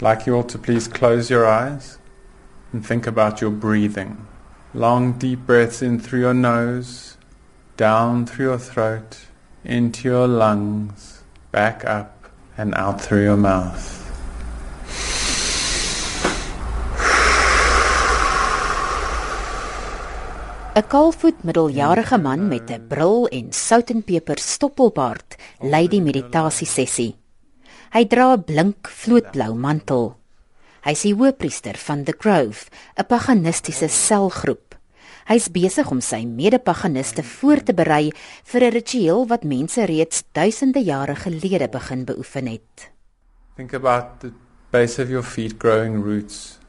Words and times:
I'd 0.00 0.04
like 0.04 0.26
you 0.26 0.34
all 0.34 0.44
to 0.44 0.56
please 0.58 0.88
close 0.88 1.28
your 1.28 1.46
eyes 1.46 1.98
and 2.72 2.80
think 2.80 3.06
about 3.06 3.42
your 3.42 3.50
breathing. 3.50 4.26
Long, 4.72 5.12
deep 5.18 5.40
breaths 5.44 5.82
in 5.82 6.00
through 6.00 6.20
your 6.20 6.32
nose, 6.32 7.18
down 7.76 8.24
through 8.24 8.46
your 8.46 8.58
throat, 8.58 9.26
into 9.62 10.08
your 10.08 10.26
lungs, 10.26 11.22
back 11.52 11.84
up, 11.84 12.30
and 12.56 12.74
out 12.76 12.98
through 13.02 13.24
your 13.24 13.36
mouth. 13.36 13.98
'n 20.74 20.86
Kaalvoet 20.88 21.44
middeljarige 21.44 22.16
man 22.16 22.48
met 22.48 22.70
'n 22.70 22.86
bril 22.88 23.28
en 23.28 23.52
sout 23.52 23.90
en 23.90 24.02
peper 24.02 24.38
stoppelbaard 24.38 25.36
lei 25.60 25.88
die 25.88 26.00
meditasie 26.00 26.66
sessie. 26.66 27.19
Hy 27.90 28.04
dra 28.06 28.34
'n 28.36 28.44
blink 28.44 28.86
vlootblou 28.86 29.54
mantel. 29.54 30.16
Hy 30.86 30.92
is 30.92 31.02
die 31.02 31.14
hoëpriester 31.14 31.76
van 31.76 32.04
The 32.04 32.14
Grove, 32.18 32.70
'n 32.96 33.04
paganistiese 33.04 33.88
selgroep. 33.88 34.76
Hy's 35.26 35.48
besig 35.50 35.90
om 35.90 36.00
sy 36.00 36.24
mede-paganiste 36.24 37.22
voor 37.22 37.62
te 37.62 37.74
berei 37.74 38.12
vir 38.44 38.62
'n 38.62 38.72
ritueel 38.72 39.26
wat 39.26 39.44
mense 39.44 39.84
reeds 39.84 40.22
duisende 40.32 40.82
jare 40.84 41.16
gelede 41.16 41.68
begin 41.68 42.04
beoefen 42.04 42.46
het. 42.46 42.90
Think 43.56 43.74
about 43.74 44.20
the 44.20 44.32
base 44.70 45.02
of 45.02 45.08
your 45.08 45.24
feet 45.24 45.54
growing 45.58 46.02
roots 46.04 46.60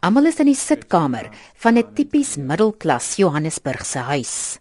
Almal 0.00 0.30
is 0.30 0.38
in 0.40 0.48
die 0.48 0.56
sitkamer 0.56 1.26
van 1.60 1.76
'n 1.76 1.92
tipies 1.94 2.36
middelklas 2.36 3.16
Johannesburgse 3.16 3.98
huis. 3.98 4.58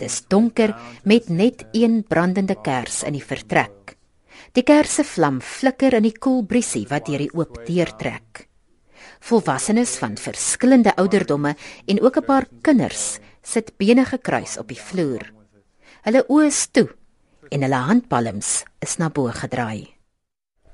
Dis 0.00 0.24
donker 0.28 0.74
met 1.04 1.28
net 1.28 1.66
een 1.72 2.04
brandende 2.08 2.56
kers 2.56 3.02
in 3.02 3.12
die 3.12 3.24
vertrek. 3.24 3.97
Die 4.58 4.64
kers 4.66 4.96
se 4.98 5.04
vlam 5.06 5.36
flikker 5.38 5.94
in 5.94 6.02
die 6.02 6.16
koel 6.18 6.40
briesie 6.50 6.80
wat 6.90 7.04
deur 7.06 7.20
die 7.22 7.30
oop 7.30 7.60
deur 7.62 7.92
trek. 8.00 8.40
Volwassenes 9.22 9.92
van 10.00 10.16
verskillende 10.18 10.96
ouderdomme 10.98 11.52
en 11.86 12.00
ook 12.02 12.16
'n 12.18 12.26
paar 12.26 12.46
kinders 12.62 13.20
sit 13.42 13.76
bene 13.78 14.04
gekruis 14.04 14.58
op 14.58 14.68
die 14.68 14.80
vloer. 14.88 15.30
Hulle 16.02 16.24
oë 16.28 16.46
is 16.46 16.66
toe 16.66 16.88
en 17.52 17.62
hulle 17.62 17.80
handpalms 17.88 18.64
is 18.80 18.96
na 18.98 19.08
bo 19.08 19.30
gedraai. 19.30 19.94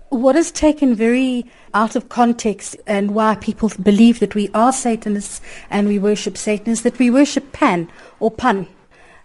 what 0.08 0.36
is 0.36 0.50
taken 0.50 0.94
very 0.94 1.44
out 1.74 1.96
of 1.96 2.08
context 2.08 2.76
and 2.86 3.10
why 3.10 3.34
people 3.34 3.68
believe 3.82 4.18
that 4.20 4.34
we 4.34 4.48
are 4.54 4.72
Satanists 4.72 5.42
and 5.68 5.88
we 5.88 5.98
worship 5.98 6.36
Satan 6.38 6.72
is 6.72 6.82
that 6.82 6.98
we 6.98 7.10
worship 7.10 7.52
Pan 7.52 7.88
or 8.18 8.30
Pan. 8.30 8.66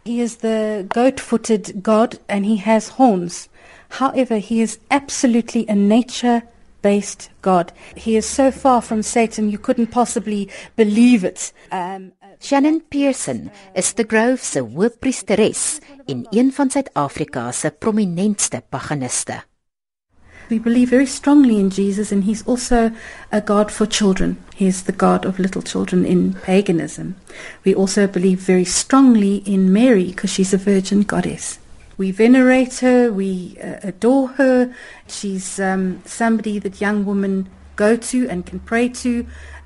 He 0.04 0.20
is 0.20 0.38
the 0.38 0.86
goat 0.90 1.20
footed 1.20 1.82
god 1.82 2.20
and 2.28 2.46
he 2.46 2.58
has 2.58 2.98
horns. 2.98 3.48
However, 3.90 4.38
he 4.38 4.62
is 4.62 4.80
absolutely 4.90 5.66
a 5.68 5.76
nature 5.76 6.44
based 6.82 7.30
God. 7.42 7.72
He 7.96 8.16
is 8.16 8.26
so 8.26 8.52
far 8.52 8.82
from 8.82 9.04
Satan, 9.04 9.50
you 9.50 9.58
couldn't 9.58 9.92
possibly 9.92 10.50
believe 10.76 11.24
it. 11.24 11.52
Um, 11.72 12.14
Shannon 12.40 12.82
Pearson 12.82 13.52
is 13.76 13.94
the 13.94 14.06
Grove 14.06 14.42
se 14.42 14.60
hoofpriesteres 14.60 15.80
en 16.06 16.26
een 16.30 16.54
van 16.54 16.70
Suid-Afrika 16.70 17.52
se 17.52 17.70
prominentste 17.70 18.64
paganiste. 18.70 19.44
We 20.50 20.60
believe 20.60 20.90
very 20.90 21.06
strongly 21.06 21.60
in 21.60 21.70
Jesus, 21.70 22.12
and 22.12 22.24
he's 22.24 22.48
also 22.48 22.92
a 23.32 23.42
God 23.42 23.72
for 23.72 23.86
children. 23.86 24.38
He 24.56 24.66
is 24.66 24.84
the 24.84 24.92
God 24.92 25.26
of 25.26 25.38
little 25.38 25.62
children 25.62 26.06
in 26.06 26.34
paganism. 26.34 27.16
We 27.64 27.76
also 27.76 28.08
believe 28.08 28.40
very 28.40 28.66
strongly 28.66 29.44
in 29.46 29.72
Mary 29.72 30.06
because 30.06 30.34
she's 30.34 30.54
a 30.54 30.58
virgin 30.58 31.04
goddess. 31.04 31.60
We 32.00 32.12
venerate 32.12 32.80
her, 32.80 33.12
we 33.12 33.58
uh, 33.60 33.84
adore 33.84 34.30
her. 34.38 34.72
She's 35.08 35.60
um, 35.60 36.02
somebody 36.06 36.58
that 36.60 36.80
young 36.80 37.04
women 37.04 37.50
go 37.76 37.98
to 37.98 38.26
and 38.30 38.46
can 38.46 38.60
pray 38.60 38.88
to 39.04 39.26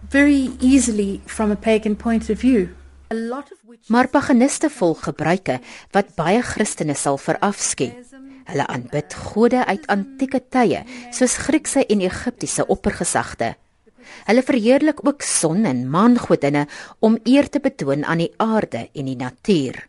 very 0.09 0.50
easily 0.59 1.22
from 1.28 1.52
a 1.52 1.56
pagan 1.56 1.95
point 1.95 2.31
of 2.31 2.40
view. 2.42 2.70
A 3.12 3.14
lot 3.14 3.52
of 3.52 3.59
which 3.70 3.86
Maar 3.88 4.09
paganiste 4.09 4.72
volg 4.73 5.06
gebruike 5.06 5.59
wat 5.94 6.16
baie 6.18 6.41
Christene 6.41 6.97
sal 6.97 7.22
verafskie. 7.22 7.91
Hulle 8.50 8.66
aanbid 8.66 9.13
gode 9.13 9.62
uit 9.69 9.85
antieke 9.94 10.41
tye, 10.50 10.81
soos 11.13 11.38
Griekse 11.46 11.85
en 11.85 12.02
Egiptiese 12.02 12.66
oppergesagte. 12.66 13.53
Hulle 14.25 14.41
verheerlik 14.41 15.06
ook 15.06 15.22
son 15.22 15.69
en 15.69 15.85
maangodinne 15.85 16.66
om 17.00 17.22
eer 17.29 17.46
te 17.46 17.62
betoon 17.62 18.09
aan 18.09 18.25
die 18.25 18.34
aarde 18.41 18.88
en 18.90 19.06
die 19.13 19.19
natuur. 19.22 19.84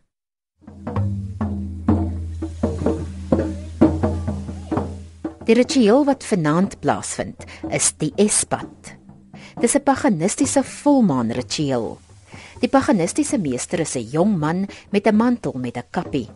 Die 5.45 5.53
ritueel 5.53 6.07
wat 6.09 6.25
vanaand 6.25 6.79
plaasvind, 6.81 7.43
is 7.69 7.91
die 8.01 8.15
Espat. 8.17 8.95
Dis 9.61 9.75
'n 9.77 9.85
paganistiese 9.85 10.63
volmaanritueel. 10.65 11.99
Die 12.61 12.69
paganistiese 12.69 13.37
meester 13.39 13.81
is 13.81 13.95
'n 13.95 14.09
jong 14.09 14.39
man 14.39 14.67
met 14.91 15.07
'n 15.07 15.17
mantel 15.17 15.53
met 15.53 15.77
'n 15.77 15.85
kappie. 15.91 16.31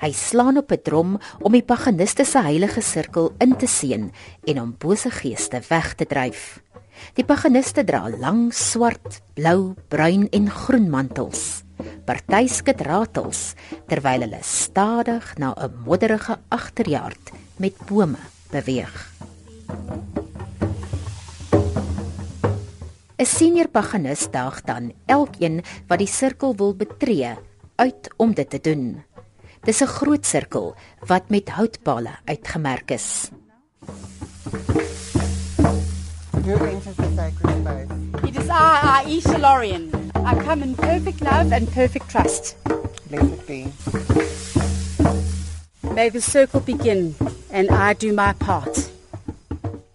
Hy 0.00 0.12
slaan 0.12 0.58
op 0.58 0.72
'n 0.72 0.82
drom 0.82 1.20
om 1.40 1.52
die 1.52 1.62
paganiste 1.62 2.24
se 2.24 2.40
heilige 2.42 2.80
sirkel 2.80 3.32
in 3.38 3.56
te 3.56 3.66
seën 3.66 4.10
en 4.44 4.60
om 4.60 4.74
bose 4.78 5.10
geeste 5.10 5.62
weg 5.68 5.94
te 5.94 6.06
dryf. 6.06 6.60
Die 7.14 7.24
paganiste 7.24 7.84
dra 7.84 8.10
lang 8.18 8.52
swart, 8.52 9.20
blou, 9.34 9.74
bruin 9.88 10.28
en 10.30 10.50
groen 10.50 10.90
mantels. 10.90 11.62
Party 12.04 12.48
skud 12.48 12.80
ratels 12.80 13.54
terwyl 13.86 14.20
hulle 14.20 14.42
stadig 14.42 15.38
na 15.38 15.54
'n 15.54 15.72
modderige 15.86 16.38
agterjaard 16.48 17.30
met 17.56 17.76
bome 17.86 18.18
beweeg. 18.50 19.08
'n 23.20 23.26
Senior 23.28 23.68
paganist 23.68 24.32
daag 24.32 24.62
dan 24.64 24.92
elkeen 25.04 25.60
wat 25.88 26.00
die 26.00 26.08
sirkel 26.08 26.54
wil 26.56 26.72
betree 26.72 27.36
uit 27.76 28.08
om 28.16 28.32
dit 28.32 28.48
te 28.50 28.60
doen. 28.60 29.04
Dis 29.68 29.82
'n 29.82 29.92
groot 29.92 30.26
sirkel 30.26 30.74
wat 31.06 31.28
met 31.28 31.48
houtpale 31.48 32.16
uitgemerk 32.24 32.90
is. 32.90 33.28
It 38.24 38.36
is 38.36 38.48
I, 38.48 39.04
I, 39.04 39.16
Isha 39.16 39.38
Lorien. 39.38 39.92
I 40.16 40.34
come 40.44 40.62
in 40.62 40.74
perfect 40.74 41.20
love 41.20 41.52
and 41.52 41.70
perfect 41.70 42.08
trust. 42.08 42.56
Blessed 43.08 43.46
be. 43.46 43.66
May 45.94 46.08
the 46.08 46.20
circle 46.20 46.60
begin 46.60 47.14
and 47.52 47.70
I 47.70 47.94
do 47.94 48.12
my 48.12 48.32
part. 48.32 48.90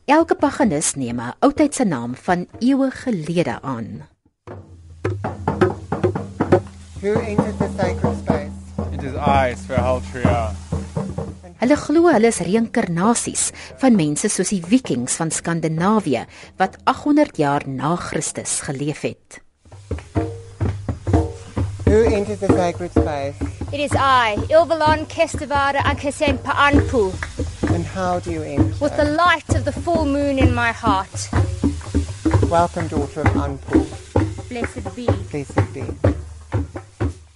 Elke 0.08 0.36
paganus 0.38 0.96
neem 0.96 1.20
'n 1.20 1.34
oudheidse 1.40 1.86
naam 1.86 2.16
van 2.16 2.48
eeue 2.60 2.92
gelede 2.92 3.62
aan. 3.62 4.08
Who 7.02 7.14
entered 7.20 7.58
the 7.58 7.70
sacred 7.78 8.16
space? 8.18 8.56
It 8.94 9.04
is 9.04 9.14
I, 9.14 9.56
Sverhaltria. 9.56 10.54
Hulle 11.58 11.76
glo 11.76 12.12
hulle 12.12 12.28
is 12.28 12.40
reïnkarnasies 12.44 13.52
van 13.82 13.96
mense 13.96 14.30
soos 14.30 14.50
die 14.50 14.62
Vikings 14.62 15.16
van 15.16 15.32
Skandinawië 15.32 16.26
wat 16.58 16.78
800 16.84 17.38
jaar 17.38 17.64
na 17.68 17.96
Christus 17.96 18.60
geleef 18.68 19.02
het. 19.02 19.42
Who 21.86 22.04
entered 22.04 22.40
the 22.40 22.48
sacred 22.48 22.92
space? 22.92 23.38
It 23.72 23.80
is 23.80 23.94
I, 23.94 24.38
Ilvalon 24.50 25.06
Kestavada 25.08 25.82
Ankasempa 25.84 26.52
Anpu, 26.52 27.12
And 27.76 27.86
how 27.92 28.24
do 28.24 28.32
you 28.32 28.42
enter? 28.42 28.72
with 28.80 28.96
the 28.96 29.04
light 29.04 29.50
of 29.52 29.66
the 29.66 29.74
full 29.74 30.06
moon 30.06 30.40
in 30.40 30.56
my 30.56 30.72
heart. 30.72 31.28
Welcome, 32.48 32.88
daughter 32.88 33.20
of 33.20 33.36
Anpu. 33.36 33.84
Blessed 34.48 34.88
be. 34.96 35.04
Blessed 35.28 35.68
be. 35.76 35.84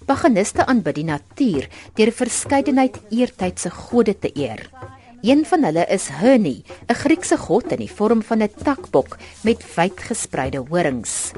Paganiste 0.07 0.63
aanbid 0.63 0.95
die 1.01 1.03
natuur 1.11 1.67
deur 1.99 2.13
'n 2.13 2.19
verskeidenheid 2.23 3.01
eertydse 3.11 3.67
gode 3.81 4.15
te 4.15 4.31
eer. 4.31 4.63
Een 5.21 5.43
van 5.43 5.67
hulle 5.67 5.85
is 5.91 6.07
Herni, 6.07 6.63
'n 6.87 6.99
Griekse 7.03 7.37
god 7.37 7.75
in 7.75 7.83
die 7.83 7.91
vorm 7.91 8.23
van 8.23 8.39
'n 8.39 8.55
takbok 8.63 9.17
met 9.43 9.59
wyd 9.75 9.99
gespreide 9.99 10.63
horings. 10.71 11.31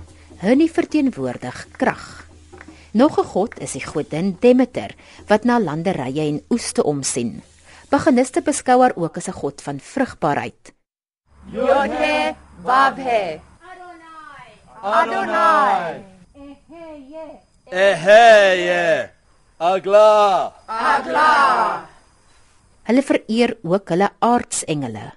Herni 0.46 0.70
verteenwoordig 0.70 1.68
krag. 1.72 2.28
Nog 2.94 3.18
'n 3.18 3.32
god 3.34 3.60
is 3.60 3.72
die 3.72 3.86
godin 3.86 4.38
Demeter 4.40 4.94
wat 5.28 5.44
na 5.44 5.60
landerye 5.60 6.22
en 6.22 6.44
oeste 6.50 6.84
omsien. 6.84 7.42
Paganiste 7.92 8.40
beskou 8.40 8.80
haar 8.82 8.94
ook 8.96 9.18
as 9.18 9.28
'n 9.28 9.36
god 9.42 9.62
van 9.62 9.80
vrugbaarheid. 9.80 10.74
Yodhe 11.52 12.36
Vavhe. 12.64 13.42
Adonai. 14.82 16.06
Eheye. 17.72 19.10
Agla. 19.58 20.54
Hulle 22.88 23.04
vereer 23.04 23.58
ook 23.64 23.90
hulle 23.90 24.10
aardsengele. 24.20 25.12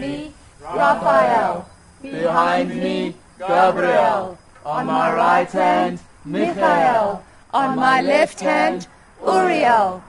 Me, 0.00 0.30
Raphael. 0.62 1.64
Behind 2.00 2.74
me, 2.74 3.14
Gabriel. 3.38 4.36
On 4.64 4.86
my 4.86 5.10
right 5.14 5.52
hand, 5.52 6.00
Michael. 6.22 7.22
On 7.52 7.74
my 7.74 8.00
left 8.02 8.40
hand, 8.40 8.88
Uriel. 9.22 10.00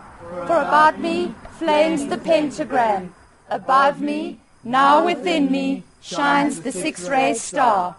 For 0.47 0.61
about 0.61 0.99
me 0.99 1.33
flames 1.57 2.07
the 2.07 2.17
pentagram. 2.17 3.13
Above 3.49 4.01
me, 4.01 4.39
Now 4.63 5.05
within 5.05 5.49
me 5.49 5.83
shines 6.01 6.61
the 6.61 6.71
six-rayed 6.71 7.37
star. 7.37 7.95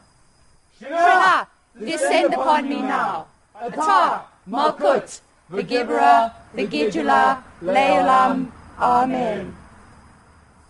Shila, 0.78 1.48
descend 1.78 2.34
upon 2.34 2.68
me 2.68 2.82
now. 2.82 3.26
Ata, 3.54 4.22
Malkut, 4.48 5.20
the 5.48 5.62
Gibra, 5.62 6.34
the 6.54 6.66
Gidula, 6.66 7.42
Leolam. 7.62 8.52
Amen. 8.78 9.56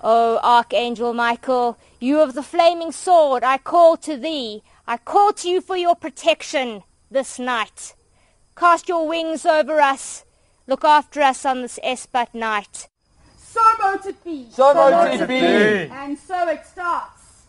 O 0.01 0.39
Archangel 0.43 1.13
Michael, 1.13 1.77
you 1.99 2.21
of 2.21 2.35
the 2.35 2.45
flaming 2.45 2.93
sword, 2.93 3.43
I 3.43 3.59
call 3.59 3.97
to 3.97 4.17
thee. 4.17 4.63
I 4.87 4.97
call 4.99 5.33
to 5.33 5.49
you 5.49 5.61
for 5.61 5.77
your 5.77 5.97
protection 5.97 6.85
this 7.11 7.41
night. 7.41 7.95
Cast 8.57 8.89
your 8.89 9.09
wings 9.09 9.45
over 9.45 9.81
us. 9.81 10.25
Look 10.69 10.85
after 10.85 11.25
us 11.25 11.47
on 11.49 11.63
this 11.65 11.81
Espat 11.81 12.35
night. 12.37 12.93
So 13.41 13.61
mote 13.81 14.05
it 14.05 14.21
be. 14.21 14.53
So 14.53 14.75
mote 14.75 15.17
it 15.17 15.25
be. 15.25 15.41
And 15.89 16.13
so 16.21 16.37
it 16.45 16.61
starts. 16.69 17.49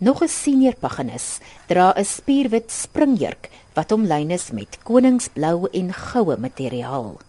Nog 0.00 0.22
'n 0.22 0.28
senior 0.28 0.72
paganus 0.80 1.40
dra 1.68 1.92
'n 1.92 2.04
spierwit 2.04 2.72
springjurk 2.72 3.50
wat 3.76 3.92
omlyn 3.92 4.30
is 4.30 4.48
met 4.50 4.78
koningsblou 4.82 5.68
en 5.72 5.92
goue 5.92 6.36
materiaal. 6.36 7.20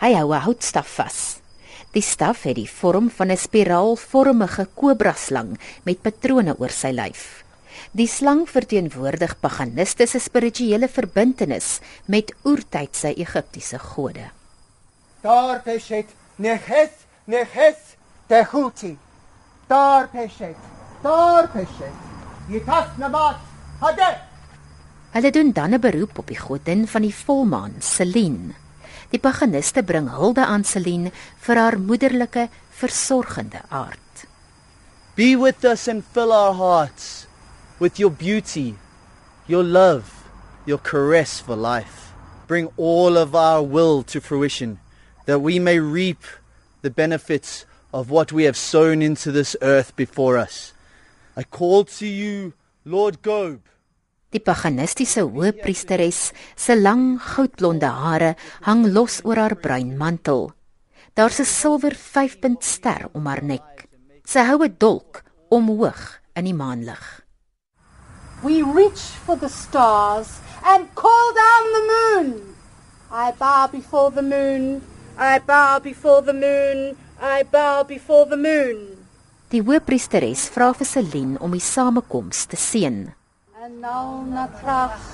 Hy 0.00 0.12
hou 0.12 0.28
'n 0.34 0.44
houtstaf 0.44 0.88
vas. 0.98 1.40
Die 1.96 2.04
staf 2.04 2.42
het 2.42 2.56
die 2.56 2.68
vorm 2.68 3.08
van 3.10 3.30
'n 3.30 3.36
spiraalvormige 3.36 4.68
kobra-slang 4.74 5.56
met 5.84 6.02
patrone 6.02 6.54
oor 6.58 6.70
sy 6.70 6.92
lyf. 6.92 7.44
Die 7.92 8.08
slang 8.08 8.44
verteenwoordig 8.48 9.40
paganiste 9.40 10.06
se 10.06 10.18
spirituele 10.18 10.88
verbintenis 10.88 11.80
met 12.06 12.34
oertydse 12.44 13.14
Egiptiese 13.16 13.78
gode. 13.78 14.39
Daar 15.20 15.60
peshet, 15.62 16.08
neches, 16.36 16.90
neches, 17.24 17.96
tehuti. 18.26 18.96
Daar 19.66 20.08
peshet, 20.08 20.56
daar 21.02 21.48
peshet. 21.48 21.96
Yitas 22.48 22.96
nabat, 22.96 23.36
hade. 23.80 24.16
Hulle 25.12 25.30
doen 25.30 25.52
dan 25.52 25.74
'n 25.74 25.80
beroep 25.80 26.18
op 26.18 26.26
die 26.26 26.38
godin 26.38 26.86
van 26.88 27.02
die 27.02 27.14
volmaan, 27.14 27.74
Selene. 27.78 28.54
Die 29.10 29.20
paganiste 29.20 29.82
bring 29.82 30.10
hulde 30.10 30.46
aan 30.46 30.64
Selene 30.64 31.10
vir 31.38 31.56
haar 31.56 31.78
moederlike, 31.78 32.48
versorgende 32.70 33.60
aard. 33.68 34.26
Be 35.14 35.36
with 35.36 35.64
us 35.64 35.88
and 35.88 36.04
fill 36.12 36.32
our 36.32 36.54
hearts 36.54 37.26
with 37.78 37.98
your 37.98 38.12
beauty, 38.12 38.76
your 39.46 39.64
love, 39.64 40.04
your 40.64 40.80
caress 40.80 41.40
for 41.40 41.56
life. 41.56 42.12
Bring 42.46 42.70
all 42.76 43.16
of 43.16 43.34
our 43.34 43.62
will 43.62 44.02
to 44.02 44.20
fruition, 44.20 44.78
that 45.26 45.40
we 45.40 45.58
may 45.58 45.78
reap 45.78 46.22
the 46.82 46.90
benefits 46.90 47.66
of 47.92 48.10
what 48.10 48.32
we 48.32 48.44
have 48.44 48.56
sown 48.56 49.02
into 49.02 49.32
this 49.32 49.56
earth 49.60 49.94
before 49.96 50.38
us. 50.38 50.72
I 51.36 51.44
call 51.44 51.84
to 51.98 52.06
you, 52.06 52.52
Lord 52.84 53.22
Gob. 53.22 53.60
Die 54.30 54.38
paganistiese 54.38 55.24
hoëpriesteres 55.26 56.30
se 56.54 56.76
lang 56.78 57.18
goudblonde 57.18 57.88
hare 57.90 58.36
hang 58.62 58.84
los 58.94 59.18
oor 59.26 59.40
haar 59.42 59.56
bruin 59.58 59.96
mantel. 59.98 60.52
Daar's 61.16 61.40
'n 61.40 61.44
silwer 61.44 61.94
5-punt 61.98 62.62
ster 62.62 63.10
om 63.12 63.26
haar 63.26 63.42
nek. 63.42 63.88
Sy 64.24 64.46
hou 64.46 64.62
'n 64.62 64.76
dolk 64.78 65.24
omhoog 65.50 66.20
in 66.36 66.44
die 66.44 66.54
maanlig. 66.54 67.02
We 68.42 68.62
reach 68.62 69.02
for 69.26 69.36
the 69.36 69.48
stars 69.48 70.38
and 70.64 70.86
call 70.94 71.34
down 71.34 71.64
the 71.74 71.84
moon. 71.92 72.54
I 73.10 73.32
bow 73.32 73.66
before 73.66 74.10
the 74.14 74.22
moon. 74.22 74.80
I 75.20 75.38
bow 75.38 75.78
before 75.80 76.22
the 76.22 76.32
moon. 76.32 76.96
I 77.20 77.42
bow 77.42 77.84
before 77.84 78.24
the 78.24 78.38
moon. 78.40 78.96
Die 79.52 79.60
hoëpriesteres 79.60 80.46
vra 80.54 80.70
vir 80.72 80.88
Selene 80.88 81.36
om 81.44 81.52
die 81.52 81.60
samekoms 81.60 82.46
te 82.48 82.56
seën. 82.56 83.02
En 83.60 83.74
nou 83.82 84.24
na 84.30 84.46
trach, 84.62 85.04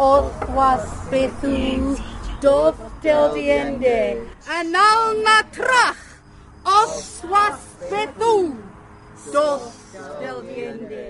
oth 0.00 0.46
was 0.56 0.88
bethu, 1.12 1.92
dof 2.40 2.80
del 3.04 3.28
diende. 3.36 4.24
En 4.56 4.72
nou 4.72 5.20
na 5.20 5.36
trach, 5.52 6.00
oth 6.64 7.20
was 7.28 7.68
bethu, 7.92 8.56
dof 9.36 9.68
del 10.16 10.42
diende. 10.48 11.06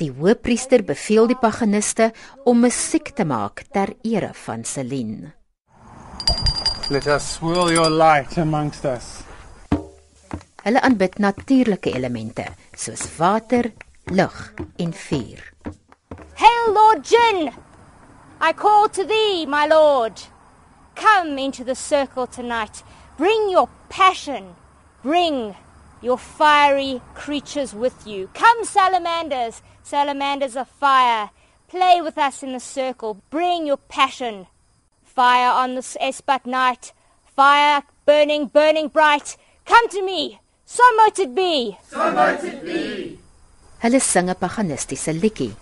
Die 0.00 0.08
hoëpriester 0.08 0.88
beveel 0.88 1.28
die 1.28 1.40
paganiste 1.44 2.14
om 2.48 2.64
musiek 2.64 3.12
te 3.12 3.28
maak 3.28 3.66
ter 3.76 3.92
ere 4.00 4.32
van 4.46 4.64
Selene. 4.64 5.34
Let 6.90 7.06
us 7.06 7.36
swirl 7.36 7.72
your 7.72 7.88
light 7.88 8.36
amongst 8.36 8.84
us. 8.84 9.22
Hulle 10.64 10.80
aanbid 10.82 11.16
natuurlike 11.18 11.90
elemente 11.96 12.44
soos 12.76 13.06
water, 13.18 13.72
lug 14.10 14.60
en 14.78 14.92
vuur. 14.92 15.40
Hail, 16.34 16.72
Lord 16.74 17.02
Jin! 17.02 17.52
I 18.38 18.52
call 18.52 18.88
to 18.90 19.04
thee, 19.04 19.46
my 19.46 19.66
lord. 19.66 20.20
Come 20.94 21.38
into 21.38 21.64
the 21.64 21.74
circle 21.74 22.26
tonight. 22.26 22.82
Bring 23.16 23.48
your 23.48 23.68
passion. 23.88 24.54
Bring 25.02 25.56
your 26.02 26.18
fiery 26.18 27.00
creatures 27.14 27.72
with 27.72 28.06
you. 28.06 28.28
Come, 28.34 28.64
salamanders, 28.64 29.62
salamanders 29.82 30.54
of 30.54 30.68
fire. 30.68 31.30
Play 31.66 32.02
with 32.02 32.18
us 32.18 32.42
in 32.42 32.52
the 32.52 32.60
circle. 32.60 33.22
Bring 33.30 33.66
your 33.66 33.78
passion. 33.78 34.48
Fire 35.14 35.52
on 35.62 35.76
this 35.76 35.96
Espat 36.02 36.44
night. 36.44 36.92
Fire 37.36 37.84
burning, 38.04 38.46
burning 38.46 38.88
bright. 38.88 39.36
Come 39.64 39.88
to 39.90 40.02
me. 40.02 40.40
So 40.66 40.82
mote 40.96 41.20
it 41.20 41.34
be. 41.34 41.78
Hulle 43.78 44.00
sing 44.00 44.28
'n 44.28 44.34
paganistiese 44.34 45.12
liedjie. 45.14 45.54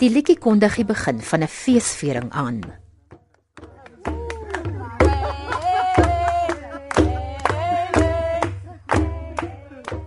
Die 0.00 0.10
liedjie 0.10 0.36
kondig 0.36 0.76
die 0.76 0.84
begin 0.84 1.20
van 1.20 1.42
'n 1.42 1.48
feesviering 1.48 2.30
aan. 2.32 2.60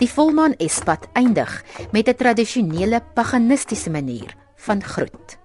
Die 0.03 0.09
volmaan 0.11 0.51
Espat 0.59 1.05
eindig 1.15 1.51
met 1.95 2.09
'n 2.11 2.17
tradisionele 2.19 2.99
paganistiese 3.15 3.89
manier 3.89 4.35
van 4.55 4.83
groet. 4.83 5.37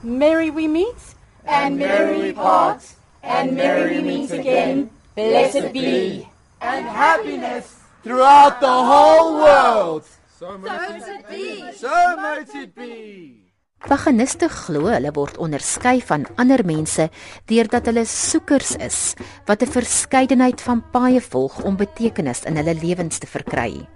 Merry 0.00 0.50
we 0.52 0.68
meet, 0.68 1.02
and 1.44 1.76
merry 1.76 2.18
we 2.20 2.32
part, 2.32 2.82
and 3.20 3.52
merry 3.52 3.96
we 3.96 4.02
meet 4.02 4.30
again. 4.32 4.90
Blessed 5.14 5.72
be. 5.72 6.24
And 6.60 6.86
happiness 6.88 7.66
throughout 8.02 8.60
the 8.60 8.76
whole 8.90 9.36
world. 9.44 10.04
So 10.38 10.56
mote 10.58 11.04
it 11.06 11.28
be. 11.28 11.72
So 11.76 12.16
mote 12.16 12.54
it 12.54 12.74
be. 12.74 13.39
Paganiste 13.80 14.44
glo 14.52 14.90
hulle 14.92 15.08
word 15.16 15.38
onderskei 15.40 16.02
van 16.04 16.26
ander 16.42 16.60
mense 16.68 17.06
deurdat 17.48 17.86
hulle 17.88 18.04
soekers 18.04 18.74
is 18.76 18.98
wat 19.48 19.62
'n 19.62 19.72
verskeidenheid 19.72 20.60
van 20.60 20.84
paaie 20.92 21.20
volg 21.20 21.64
om 21.64 21.76
betekenis 21.80 22.44
in 22.44 22.56
hulle 22.60 22.74
lewens 22.74 23.18
te 23.18 23.26
verkry. 23.26 23.88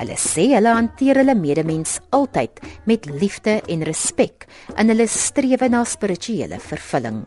Hulle 0.00 0.16
sê 0.16 0.54
hulle 0.56 0.72
hanteer 0.72 1.20
hulle 1.20 1.34
medemens 1.34 2.00
altyd 2.10 2.60
met 2.86 3.04
liefde 3.04 3.60
en 3.68 3.84
respek 3.84 4.46
in 4.78 4.88
hulle 4.88 5.06
strewe 5.06 5.68
na 5.68 5.84
spirituele 5.84 6.58
vervulling. 6.58 7.24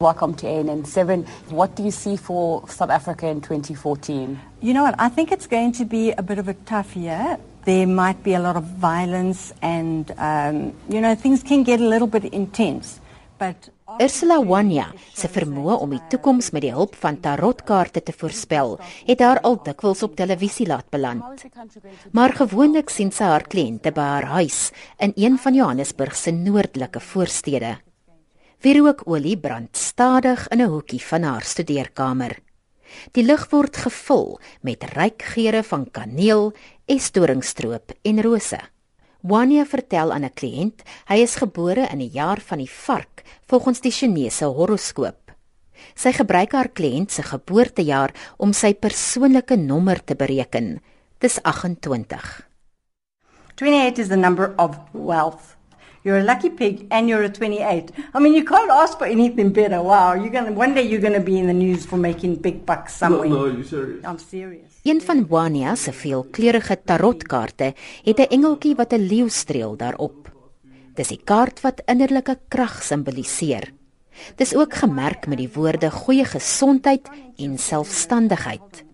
Welcome 0.00 0.32
to 0.36 0.46
ANN7. 0.46 1.28
What 1.50 1.76
do 1.76 1.82
you 1.82 1.90
see 1.90 2.16
for 2.16 2.66
South 2.70 2.88
Africa 2.88 3.26
in 3.26 3.42
2014? 3.42 4.40
You 4.62 4.72
know 4.72 4.84
what? 4.84 4.94
I 4.98 5.10
think 5.10 5.30
it's 5.30 5.46
going 5.46 5.72
to 5.72 5.84
be 5.84 6.12
a 6.12 6.22
bit 6.22 6.38
of 6.38 6.48
a 6.48 6.54
tough 6.64 6.96
year. 6.96 7.36
There 7.66 7.86
might 7.86 8.22
be 8.22 8.32
a 8.32 8.40
lot 8.40 8.56
of 8.56 8.64
violence, 8.64 9.52
and 9.60 10.10
um, 10.16 10.72
you 10.88 11.02
know 11.02 11.14
things 11.14 11.42
can 11.42 11.64
get 11.64 11.80
a 11.80 11.84
little 11.86 12.06
bit 12.08 12.24
intense. 12.32 12.98
But 13.36 13.68
Ursula 14.00 14.40
Wanya 14.40 14.86
se 15.12 15.28
vermoë 15.28 15.76
om 15.84 15.92
die 15.92 16.00
toekoms 16.08 16.48
met 16.56 16.64
die 16.64 16.72
hulp 16.72 16.96
van 16.96 17.20
tarotkaarte 17.20 18.00
te 18.00 18.16
voorspel, 18.16 18.78
het 19.04 19.20
haar 19.20 19.42
al 19.44 19.60
dikwels 19.68 20.00
op 20.08 20.16
televisie 20.16 20.64
laat 20.72 20.88
beland. 20.88 21.44
Maar 22.16 22.38
gewoonlik 22.40 22.88
sien 22.88 23.12
sy 23.12 23.28
haar 23.34 23.44
kliënte 23.44 23.92
by 23.92 24.08
haar 24.14 24.30
huis 24.40 24.70
in 24.96 25.12
een 25.20 25.36
van 25.36 25.60
Johannesburg 25.60 26.16
se 26.16 26.32
noordelike 26.32 27.04
voorstede. 27.04 27.76
Wierookolie 28.60 29.38
brand 29.40 29.72
stadig 29.72 30.42
in 30.52 30.60
'n 30.60 30.68
hoekie 30.68 31.00
van 31.00 31.22
haar 31.22 31.42
studeerkamer. 31.42 32.38
Die 33.12 33.24
lug 33.24 33.48
word 33.50 33.76
gevul 33.76 34.40
met 34.60 34.84
ryk 34.84 35.22
geure 35.22 35.62
van 35.62 35.90
kaneel, 35.90 36.52
esdoringstroop 36.84 37.92
en 38.02 38.22
rose. 38.22 38.58
Wanya 39.20 39.64
vertel 39.64 40.12
aan 40.12 40.24
'n 40.24 40.34
kliënt 40.34 40.82
hy 41.08 41.16
is 41.22 41.36
gebore 41.36 41.88
in 41.92 41.98
die 41.98 42.12
jaar 42.12 42.40
van 42.40 42.58
die 42.58 42.70
vark 42.70 43.22
volgens 43.46 43.80
die 43.80 43.90
Chinese 43.90 44.44
horoskoop. 44.44 45.32
Sy 45.94 46.12
gebruik 46.12 46.52
haar 46.52 46.68
kliënt 46.68 47.10
se 47.10 47.22
geboortejaar 47.22 48.12
om 48.36 48.52
sy 48.52 48.74
persoonlike 48.74 49.56
nommer 49.56 50.04
te 50.04 50.14
bereken. 50.14 50.82
Dis 51.18 51.42
28. 51.42 52.48
28 53.54 53.98
is 53.98 54.08
the 54.08 54.16
number 54.16 54.52
of 54.56 54.76
wealth. 54.92 55.59
You're 56.02 56.18
a 56.18 56.24
lucky 56.24 56.48
pig 56.48 56.86
and 56.90 57.08
you're 57.08 57.22
a 57.22 57.28
28. 57.28 57.92
I 58.14 58.18
mean, 58.20 58.32
you 58.32 58.44
can't 58.44 58.70
ask 58.70 58.96
for 58.96 59.04
anything 59.04 59.52
better. 59.52 59.82
Wow, 59.82 60.14
you're 60.14 60.30
going 60.30 60.46
to 60.46 60.52
one 60.52 60.72
day 60.72 60.82
you're 60.82 61.00
going 61.00 61.12
to 61.12 61.20
be 61.20 61.38
in 61.38 61.46
the 61.46 61.52
news 61.52 61.84
for 61.84 61.98
making 61.98 62.36
big 62.36 62.64
bucks 62.64 62.94
somewhere. 62.94 63.28
No, 63.28 63.46
no, 63.46 63.56
you 63.56 63.64
serious? 63.64 64.04
I'm 64.04 64.18
serious. 64.18 64.66
Een 64.82 65.00
van 65.00 65.26
Wania 65.28 65.74
se 65.74 65.92
veelkleurige 65.92 66.78
tarotkaarte 66.84 67.74
het 68.04 68.18
'n 68.18 68.32
engeltjie 68.32 68.74
wat 68.74 68.92
'n 68.92 69.06
leeu 69.12 69.28
streel 69.28 69.76
daarop. 69.76 70.32
Dis 70.94 71.08
die 71.08 71.20
kaart 71.24 71.60
wat 71.60 71.82
innerlike 71.86 72.38
krag 72.48 72.82
simboliseer. 72.82 73.72
Dis 74.36 74.54
ook 74.54 74.74
gemerk 74.74 75.26
met 75.26 75.38
die 75.38 75.50
woorde 75.52 75.90
goeie 75.90 76.24
gesondheid 76.24 77.08
en 77.36 77.58
selfstandigheid. 77.58 78.84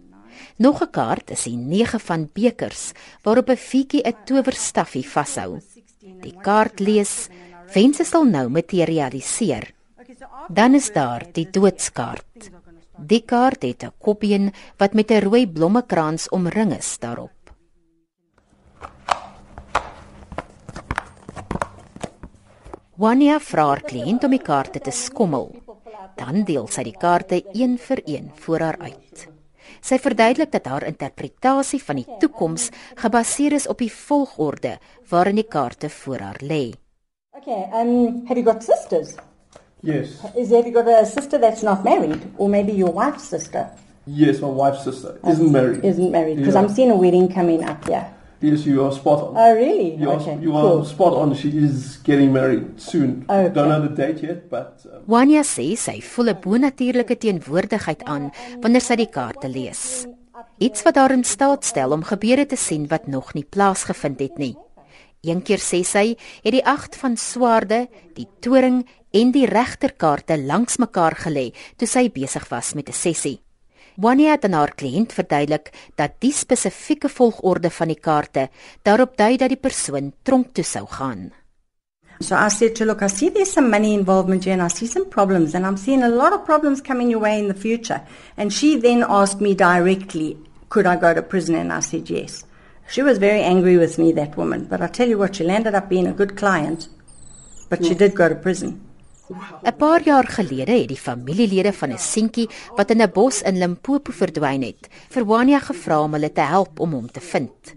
Nog 0.59 0.83
'n 0.83 0.91
kaart 0.91 1.31
is 1.31 1.43
die 1.43 1.57
9 1.57 2.01
van 2.01 2.31
bekers 2.33 2.93
waarop 3.23 3.49
'n 3.51 3.57
fietjie 3.57 4.03
'n 4.03 4.15
towerstaffie 4.25 5.09
vashou. 5.09 5.61
Die 6.07 6.35
kaart 6.43 6.81
lees: 6.81 7.29
Wense 7.75 8.05
sal 8.05 8.25
nou 8.31 8.49
materialiseer. 8.49 9.73
Dan 10.49 10.75
is 10.79 10.93
daar 10.95 11.27
die 11.35 11.49
doodskaart. 11.51 12.51
Die 12.97 13.23
kaart 13.27 13.63
het 13.63 13.83
'n 13.85 13.93
kopbeen 13.99 14.53
wat 14.79 14.95
met 14.95 15.11
'n 15.11 15.21
rooi 15.21 15.47
blommekrans 15.47 16.29
omring 16.29 16.73
is 16.73 16.99
daarop. 16.99 17.31
Wania 22.97 23.41
vra 23.41 23.67
haar 23.67 23.83
kliënt 23.83 24.25
om 24.25 24.31
die 24.31 24.43
kaarte 24.43 24.81
te 24.81 24.91
skommel. 24.91 25.55
Dan 26.17 26.45
deel 26.45 26.67
sy 26.67 26.83
die 26.83 26.97
kaarte 26.97 27.43
een 27.53 27.79
vir 27.79 28.01
een 28.05 28.31
voor 28.35 28.61
haar 28.61 28.79
uit. 28.79 29.36
Sy 29.81 29.99
verduidelik 29.99 30.51
dat 30.53 30.67
haar 30.67 30.87
interpretasie 30.87 31.83
van 31.83 31.97
die 31.97 32.07
toekoms 32.21 32.71
gebaseer 32.95 33.53
is 33.53 33.67
op 33.69 33.79
die 33.79 33.93
volgorde 33.93 34.79
waarin 35.11 35.35
die 35.37 35.49
kaarte 35.49 35.89
voor 35.89 36.19
haar 36.19 36.41
lê. 36.43 36.73
Okay, 37.37 37.69
um, 37.75 38.23
have 38.27 38.39
you 38.41 38.45
got 38.45 38.63
sisters? 38.65 39.15
Yes. 39.83 40.17
Is 40.35 40.51
have 40.51 40.67
you 40.67 40.73
got 40.73 40.89
a 40.89 41.05
sister 41.05 41.39
that's 41.41 41.63
not 41.63 41.85
married, 41.85 42.23
or 42.39 42.49
maybe 42.49 42.73
your 42.73 42.93
wife's 42.93 43.29
sister 43.29 43.69
Yes, 44.09 44.41
my 44.41 44.49
wife's 44.49 44.85
sister 44.85 45.19
isn't 45.27 45.51
married. 45.51 45.85
isn't 45.85 46.11
married? 46.11 46.37
Because 46.37 46.55
Yeah. 46.55 46.63
I'm 46.63 46.69
seeing 46.69 46.91
a 46.91 46.97
wedding 46.97 47.29
coming 47.33 47.65
up. 47.65 47.89
Yeah. 47.89 48.05
Yes, 48.41 48.67
you 48.67 48.85
are 48.85 48.93
spot 48.93 49.23
on. 49.23 49.37
Oh, 49.37 49.55
really? 49.55 49.97
You 49.97 50.11
are, 50.11 50.21
okay. 50.21 50.39
you 50.41 50.55
are 50.57 50.63
cool. 50.63 50.85
spot 50.85 51.15
on. 51.15 51.35
She 51.35 51.49
is 51.57 51.97
getting 52.05 52.33
married 52.33 52.81
soon. 52.81 53.25
Okay. 53.29 53.53
Don't 53.55 53.69
know 53.69 53.81
the 53.81 53.95
date 53.95 54.23
yet, 54.23 54.51
but 54.51 54.85
um, 54.85 55.03
Wania 55.09 55.41
sê 55.41 55.73
sy 55.77 56.01
voel 56.05 56.35
'n 56.35 56.41
bonatuurlike 56.45 57.17
teenwoordigheid 57.17 58.05
aan 58.05 58.31
wanneer 58.61 58.85
sy 58.85 58.97
die 59.01 59.09
kaarte 59.09 59.49
lees. 59.49 60.05
Iets 60.61 60.85
wat 60.85 60.97
haar 60.97 61.13
in 61.17 61.25
staat 61.25 61.65
stel 61.65 61.93
om 61.93 62.05
gebeure 62.05 62.47
te 62.47 62.57
sien 62.57 62.87
wat 62.93 63.09
nog 63.09 63.33
nie 63.35 63.45
plaasgevind 63.45 64.21
het 64.21 64.39
nie. 64.39 64.57
Een 65.25 65.43
keer 65.43 65.59
sê 65.59 65.81
sy, 65.85 66.17
het 66.45 66.53
die 66.53 66.65
8 66.65 66.97
van 67.01 67.17
swaarde, 67.17 67.87
die 68.15 68.29
toring 68.41 68.85
en 69.17 69.33
die 69.33 69.47
regterkaarte 69.49 70.37
langs 70.39 70.77
mekaar 70.77 71.17
gelê 71.25 71.53
toe 71.81 71.89
sy 71.89 72.09
besig 72.13 72.49
was 72.53 72.75
met 72.75 72.89
'n 72.89 72.93
sessie. 72.93 73.41
Wania 73.97 74.35
het 74.35 74.45
aan 74.45 74.53
haar 74.53 74.75
kliënt 74.77 75.13
verduidelik 75.17 75.71
dat 75.97 76.19
die 76.21 76.33
spesifieke 76.33 77.09
volgorde 77.09 77.71
van 77.71 77.89
die 77.89 78.01
kaarte 78.01 78.49
daarop 78.85 79.17
dui 79.17 79.37
dat 79.41 79.49
die 79.49 79.61
persoon 79.61 80.13
tronk 80.23 80.53
toe 80.53 80.65
sou 80.65 80.85
gaan. 80.87 81.31
So 82.21 82.37
I 82.37 82.49
said 82.49 82.75
to 82.77 82.85
look, 82.85 83.03
I 83.03 83.09
see 83.09 83.31
there's 83.31 83.53
some 83.53 83.71
money 83.71 83.95
involvement 83.95 84.45
here 84.45 84.53
and 84.53 84.63
I 84.63 84.69
see 84.69 84.87
some 84.87 85.07
problems 85.09 85.55
and 85.55 85.65
I'm 85.67 85.77
seeing 85.77 86.03
a 86.03 86.09
lot 86.09 86.33
of 86.33 86.45
problems 86.45 86.83
coming 86.83 87.11
your 87.11 87.21
way 87.21 87.39
in 87.39 87.49
the 87.49 87.55
future. 87.55 88.01
And 88.37 88.53
she 88.53 88.77
then 88.77 89.03
asked 89.09 89.41
me 89.41 89.55
directly, 89.55 90.37
could 90.69 90.87
I 90.87 90.97
go 90.97 91.15
to 91.15 91.23
prison? 91.23 91.55
And 91.55 91.73
I 91.73 91.81
said 91.81 92.11
yes. 92.11 92.45
She 92.89 93.03
was 93.03 93.19
very 93.19 93.43
angry 93.43 93.77
with 93.77 93.99
me, 93.99 94.13
that 94.13 94.37
woman. 94.37 94.65
But 94.65 94.81
I 94.81 94.89
tell 94.89 95.09
you 95.09 95.19
what, 95.19 95.37
she 95.37 95.45
landed 95.45 95.75
up 95.75 95.89
being 95.89 96.07
a 96.07 96.13
good 96.13 96.37
client. 96.37 96.89
But 97.69 97.85
she 97.85 97.95
did 97.95 98.15
go 98.15 98.29
to 98.29 98.35
prison. 98.35 98.86
'n 99.63 99.77
Paar 99.77 100.03
jaar 100.03 100.27
gelede 100.27 100.73
het 100.73 100.89
die 100.89 101.05
familielede 101.09 101.73
van 101.73 101.91
'n 101.93 101.99
seentjie 101.99 102.49
wat 102.77 102.91
in 102.91 103.03
'n 103.03 103.13
bos 103.13 103.43
in 103.43 103.59
Limpopo 103.59 104.13
verdwyn 104.13 104.63
het, 104.63 104.89
vir 105.09 105.27
Wania 105.27 105.59
gevra 105.59 106.03
om 106.03 106.13
hulle 106.13 106.33
te 106.33 106.41
help 106.41 106.81
om 106.81 106.93
hom 106.93 107.11
te 107.11 107.21
vind. 107.21 107.75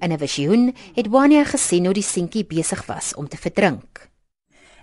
In 0.00 0.12
'n 0.12 0.18
visioen 0.18 0.74
het 0.94 1.08
Wania 1.08 1.44
gesien 1.44 1.84
hoe 1.84 1.94
die 1.94 2.02
seentjie 2.02 2.44
besig 2.44 2.86
was 2.86 3.14
om 3.14 3.28
te 3.28 3.36
verdrink. 3.36 4.11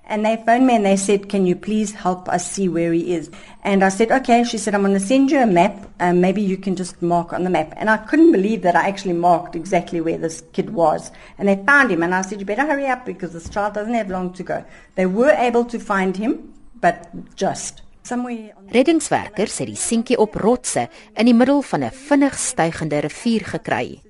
And 0.10 0.26
they 0.26 0.42
phoned 0.44 0.66
me 0.66 0.76
and 0.76 0.86
they 0.86 0.98
said, 0.98 1.30
Can 1.30 1.46
you 1.46 1.56
please 1.56 1.94
help 1.94 2.28
us 2.28 2.52
see 2.52 2.68
where 2.68 2.92
he 2.92 3.14
is? 3.14 3.30
And 3.64 3.84
I 3.84 3.90
said, 3.90 4.12
Okay. 4.12 4.44
She 4.44 4.58
said, 4.58 4.74
I'm 4.74 4.82
going 4.82 4.94
to 4.94 5.00
send 5.00 5.30
you 5.30 5.40
a 5.40 5.46
map. 5.46 5.88
Um, 6.00 6.20
maybe 6.20 6.42
you 6.42 6.58
can 6.58 6.76
just 6.76 7.00
mark 7.02 7.32
on 7.32 7.44
the 7.44 7.50
map. 7.52 7.74
And 7.78 7.92
I 7.92 7.98
couldn't 7.98 8.32
believe 8.32 8.64
that 8.64 8.76
I 8.76 8.88
actually 8.88 9.14
marked 9.14 9.56
exactly 9.56 10.02
where 10.02 10.18
this 10.18 10.42
kid 10.52 10.72
was. 10.72 11.12
And 11.38 11.48
they 11.48 11.64
found 11.64 11.92
him. 11.92 12.02
And 12.02 12.16
I 12.16 12.24
said, 12.24 12.40
You 12.40 12.46
better 12.46 12.66
hurry 12.66 12.88
up 12.88 13.06
because 13.06 13.34
this 13.34 13.50
child 13.50 13.76
doesn't 13.76 13.94
have 13.94 14.10
long 14.10 14.34
to 14.34 14.44
go. 14.44 14.66
They 14.96 15.06
were 15.06 15.36
able 15.38 15.64
to 15.66 15.80
find 15.80 16.18
him, 16.18 16.54
but 16.82 17.08
just. 17.36 17.84
Reddingswerkers 18.10 19.60
het 19.62 19.68
die 19.70 19.78
seentjie 19.78 20.18
op 20.18 20.34
rotse 20.42 20.88
in 21.14 21.28
die 21.30 21.36
middel 21.36 21.62
van 21.62 21.84
'n 21.84 21.92
vinnig 21.94 22.40
stygende 22.40 23.00
rivier 23.06 23.46
gekry. 23.46 24.02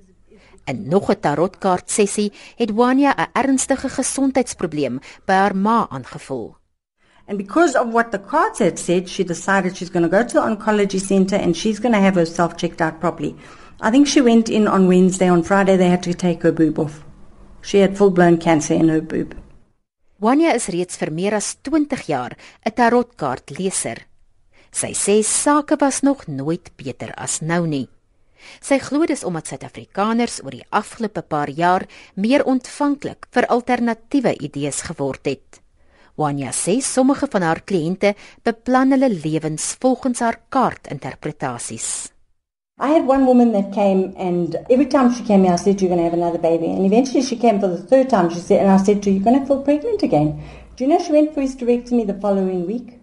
In 0.64 0.88
nog 0.88 1.10
'n 1.10 1.20
tarotkaart 1.20 1.90
sessie 1.90 2.32
het 2.56 2.70
Wania 2.70 3.14
'n 3.16 3.30
ernstige 3.32 3.88
gesondheidsprobleem 3.88 4.98
by 5.26 5.32
haar 5.32 5.56
ma 5.56 5.86
aangevoel. 5.88 6.56
And 7.26 7.38
because 7.38 7.78
of 7.78 7.92
what 7.92 8.10
the 8.10 8.20
cards 8.20 8.58
had 8.58 8.78
said, 8.78 9.08
she 9.08 9.24
decided 9.24 9.76
she's 9.76 9.90
going 9.90 10.10
to 10.10 10.16
go 10.16 10.24
to 10.24 10.32
the 10.32 10.40
oncology 10.40 10.98
center 10.98 11.36
and 11.36 11.56
she's 11.56 11.78
going 11.78 11.94
to 11.94 12.00
have 12.00 12.18
herself 12.18 12.56
checked 12.56 12.80
out 12.80 12.98
properly. 12.98 13.34
I 13.80 13.90
think 13.90 14.06
she 14.06 14.20
went 14.20 14.48
in 14.48 14.68
on 14.68 14.88
Wednesday. 14.88 15.30
On 15.30 15.42
Friday, 15.42 15.76
they 15.76 15.88
had 15.88 16.02
to 16.02 16.12
take 16.12 16.42
her 16.42 16.52
boob 16.52 16.78
off. 16.78 17.04
She 17.62 17.78
had 17.78 17.96
full 17.96 18.10
blown 18.10 18.36
cancer 18.36 18.74
in 18.74 18.88
her 18.88 19.00
boob. 19.00 19.34
Wania 20.20 20.54
is 20.54 20.68
reeds 20.68 20.98
vir 21.00 21.12
meer 21.12 21.34
as 21.38 21.56
20 21.62 22.02
jaar 22.06 22.36
'n 22.66 22.74
tarotkaartleser. 22.74 23.98
Sy 24.72 24.92
sê 24.92 25.22
sake 25.24 25.76
was 25.80 26.02
nog 26.02 26.26
nooit 26.26 26.70
beter 26.76 27.14
as 27.16 27.40
nou 27.40 27.66
nie. 27.66 27.88
Sy 28.60 28.78
glo 28.82 29.06
dis 29.06 29.24
omdat 29.24 29.50
Suid-Afrikaners 29.50 30.40
oor 30.44 30.56
die 30.56 30.66
afgelope 30.70 31.22
paar 31.22 31.50
jaar 31.50 31.86
meer 32.14 32.44
ontvanklik 32.44 33.28
vir 33.34 33.48
alternatiewe 33.48 34.36
idees 34.40 34.82
geword 34.88 35.26
het. 35.26 35.60
Wania 36.20 36.52
sê 36.52 36.80
sommige 36.84 37.26
van 37.32 37.42
haar 37.42 37.62
kliënte 37.64 38.14
beplan 38.44 38.92
hulle 38.92 39.08
lewens 39.08 39.76
volgens 39.80 40.20
haar 40.20 40.40
kaartinterpretasies. 40.48 42.10
I 42.80 42.88
had 42.88 43.06
one 43.06 43.26
woman 43.26 43.52
that 43.52 43.74
came, 43.74 44.14
and 44.16 44.56
every 44.70 44.86
time 44.86 45.12
she 45.12 45.22
came 45.22 45.44
here, 45.44 45.52
I 45.52 45.56
said, 45.56 45.80
You're 45.80 45.94
going 45.94 45.98
to 45.98 46.04
have 46.04 46.14
another 46.14 46.38
baby. 46.38 46.70
And 46.70 46.86
eventually 46.86 47.20
she 47.20 47.36
came 47.36 47.60
for 47.60 47.68
the 47.68 47.82
third 47.82 48.08
time, 48.08 48.30
she 48.30 48.38
said, 48.40 48.60
and 48.60 48.70
I 48.70 48.78
said 48.78 49.02
to 49.02 49.10
her, 49.10 49.16
You're 49.16 49.24
going 49.24 49.38
to 49.38 49.46
fall 49.46 49.62
pregnant 49.62 50.02
again. 50.02 50.42
Do 50.76 50.84
you 50.84 50.90
know 50.90 50.98
she 50.98 51.12
went 51.12 51.34
for 51.34 51.42
hysterectomy 51.42 52.06
the 52.06 52.14
following 52.14 52.66
week? 52.66 52.99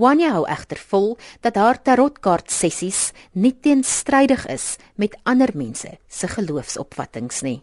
Wania 0.00 0.30
hou 0.32 0.46
egter 0.48 0.78
vol 0.88 1.10
dat 1.44 1.58
haar 1.60 1.76
tarotkaart 1.84 2.48
sessies 2.48 3.10
nie 3.36 3.52
teenstrydig 3.52 4.46
is 4.48 4.78
met 4.96 5.18
ander 5.28 5.52
mense 5.52 5.98
se 6.08 6.28
geloofsopvattinge 6.32 7.42
nie. 7.44 7.60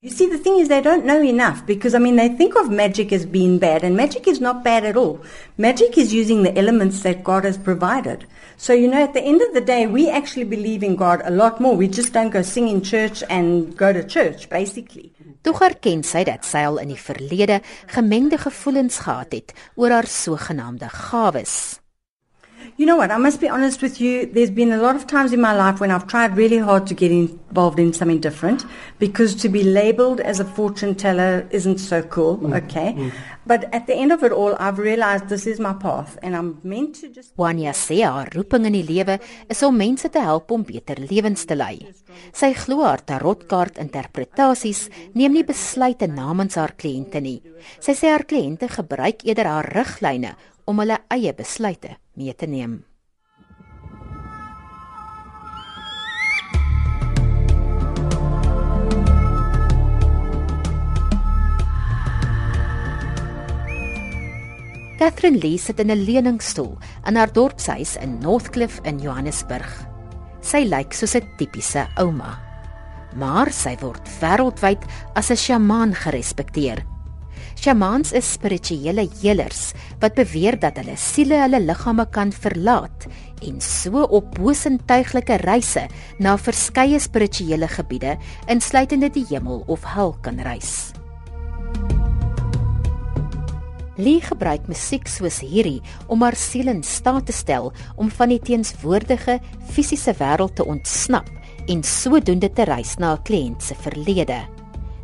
You 0.00 0.08
see, 0.08 0.30
the 0.30 0.38
thing 0.38 0.56
is, 0.56 0.68
they 0.68 0.80
don't 0.80 1.04
know 1.04 1.20
enough 1.20 1.66
because, 1.66 1.94
I 1.94 1.98
mean, 1.98 2.16
they 2.16 2.30
think 2.30 2.56
of 2.56 2.70
magic 2.70 3.12
as 3.12 3.26
being 3.26 3.58
bad, 3.58 3.84
and 3.84 3.94
magic 3.94 4.26
is 4.26 4.40
not 4.40 4.64
bad 4.64 4.86
at 4.86 4.96
all. 4.96 5.20
Magic 5.58 5.98
is 5.98 6.14
using 6.14 6.42
the 6.42 6.56
elements 6.56 7.02
that 7.02 7.22
God 7.22 7.44
has 7.44 7.58
provided. 7.58 8.24
So, 8.56 8.72
you 8.72 8.88
know, 8.88 9.02
at 9.02 9.12
the 9.12 9.20
end 9.20 9.42
of 9.42 9.52
the 9.52 9.60
day, 9.60 9.86
we 9.86 10.08
actually 10.08 10.44
believe 10.44 10.82
in 10.82 10.96
God 10.96 11.20
a 11.26 11.30
lot 11.30 11.60
more. 11.60 11.76
We 11.76 11.88
just 11.88 12.14
don't 12.14 12.30
go 12.30 12.40
sing 12.40 12.68
in 12.68 12.80
church 12.80 13.22
and 13.28 13.76
go 13.76 13.92
to 13.92 14.02
church, 14.02 14.48
basically. 14.48 15.12
Tog 15.40 15.62
erken 15.64 16.02
sy 16.04 16.20
dat 16.28 16.44
sy 16.44 16.66
al 16.68 16.82
in 16.82 16.90
die 16.92 17.00
verlede 17.00 17.60
gemengde 17.94 18.36
gevoelens 18.38 18.98
gehad 19.06 19.32
het 19.32 19.54
oor 19.74 19.94
haar 19.96 20.08
sogenaamde 20.08 20.88
gawes. 20.92 21.79
You 22.76 22.86
know 22.86 22.96
what? 22.96 23.10
I 23.10 23.18
must 23.18 23.40
be 23.40 23.48
honest 23.48 23.82
with 23.82 24.00
you. 24.00 24.26
There's 24.26 24.50
been 24.50 24.72
a 24.72 24.78
lot 24.78 24.96
of 24.96 25.06
times 25.06 25.32
in 25.32 25.40
my 25.40 25.54
life 25.54 25.80
when 25.80 25.90
I've 25.90 26.06
tried 26.06 26.36
really 26.36 26.58
hard 26.58 26.86
to 26.86 26.94
get 26.94 27.10
involved 27.12 27.78
in 27.78 27.92
something 27.92 28.20
different 28.20 28.64
because 28.98 29.34
to 29.36 29.48
be 29.48 29.62
labeled 29.62 30.20
as 30.20 30.40
a 30.40 30.44
fortune 30.44 30.94
teller 30.94 31.46
isn't 31.50 31.78
so 31.78 32.02
cool, 32.02 32.54
okay? 32.54 33.12
But 33.46 33.72
at 33.74 33.86
the 33.86 33.94
end 33.94 34.12
of 34.12 34.22
it 34.22 34.32
all, 34.32 34.54
I've 34.58 34.78
realized 34.78 35.28
this 35.28 35.46
is 35.46 35.58
my 35.58 35.72
path 35.72 36.18
and 36.22 36.36
I'm 36.36 36.58
meant 36.62 37.00
to 37.00 37.08
just. 37.08 37.34
Wania 37.36 37.72
sê 37.72 38.02
haar 38.04 38.28
roeping 38.34 38.66
in 38.68 38.76
die 38.76 38.84
lewe 38.84 39.18
is 39.48 39.62
om 39.66 39.76
mense 39.76 40.08
te 40.08 40.20
help 40.20 40.50
om 40.50 40.62
beter 40.62 41.00
lewens 41.10 41.46
te 41.48 41.56
lei. 41.56 41.80
Sy 42.36 42.52
glo 42.54 42.84
haar 42.84 43.02
tarotkaart 43.04 43.80
interpretasies 43.82 44.86
neem 45.14 45.34
nie 45.34 45.44
besluite 45.48 46.06
namens 46.06 46.58
haar 46.60 46.76
kliënte 46.76 47.20
nie. 47.24 47.40
Sy 47.80 47.96
sê 47.96 48.12
haar 48.12 48.26
kliënte 48.28 48.68
gebruik 48.70 49.24
eerder 49.26 49.48
haar 49.50 49.72
riglyne 49.74 50.36
om 50.70 50.78
hulle 50.78 51.00
eie 51.10 51.34
besluite 51.34 51.96
mee 52.14 52.34
te 52.38 52.46
neem. 52.46 52.80
Catherine 65.00 65.40
Lee 65.40 65.56
sit 65.58 65.80
in 65.80 65.90
'n 65.90 66.04
leningstoel 66.04 66.76
in 67.08 67.16
haar 67.16 67.32
dorpshuis 67.32 67.96
in 67.96 68.18
Northcliffe 68.20 68.82
in 68.84 69.00
Johannesburg. 69.00 69.70
Sy 70.42 70.68
lyk 70.68 70.92
soos 70.92 71.16
'n 71.16 71.24
tipiese 71.38 71.88
ouma. 71.96 72.38
Maar 73.16 73.50
sy 73.50 73.76
word 73.80 74.06
wêreldwyd 74.20 74.82
as 75.14 75.30
'n 75.30 75.36
sjamaan 75.36 75.94
gerespekteer. 75.94 76.84
Shamans 77.60 78.14
is 78.16 78.24
spirituele 78.24 79.02
helers 79.20 79.74
wat 80.00 80.14
beweer 80.16 80.56
dat 80.56 80.78
hulle 80.80 80.94
siele 80.96 81.42
hulle 81.42 81.58
liggame 81.60 82.06
kan 82.08 82.30
verlaat 82.32 83.04
en 83.44 83.58
so 83.60 84.06
op 84.16 84.30
bosentuiglike 84.38 85.36
reise 85.42 85.82
na 86.24 86.38
verskeie 86.40 86.96
spirituele 87.04 87.68
gebiede 87.68 88.14
insluitende 88.48 89.10
die 89.12 89.26
hemel 89.28 89.60
of 89.68 89.84
hel 89.92 90.14
kan 90.24 90.40
reis. 90.40 90.94
Lee 94.00 94.22
gebruik 94.24 94.64
musiek 94.64 95.04
soos 95.12 95.42
hierdie 95.44 95.82
om 96.08 96.24
haar 96.24 96.38
siel 96.40 96.72
in 96.72 96.80
staat 96.80 97.28
te 97.28 97.36
stel 97.36 97.74
om 98.00 98.08
van 98.08 98.32
die 98.32 98.40
teenswoordige 98.40 99.36
fisiese 99.68 100.16
wêreld 100.16 100.56
te 100.56 100.64
ontsnap 100.64 101.28
en 101.68 101.84
sodoende 101.84 102.48
te 102.48 102.64
reis 102.64 102.96
na 102.96 103.12
'n 103.12 103.22
kliënt 103.28 103.60
se 103.60 103.76
verlede. 103.84 104.40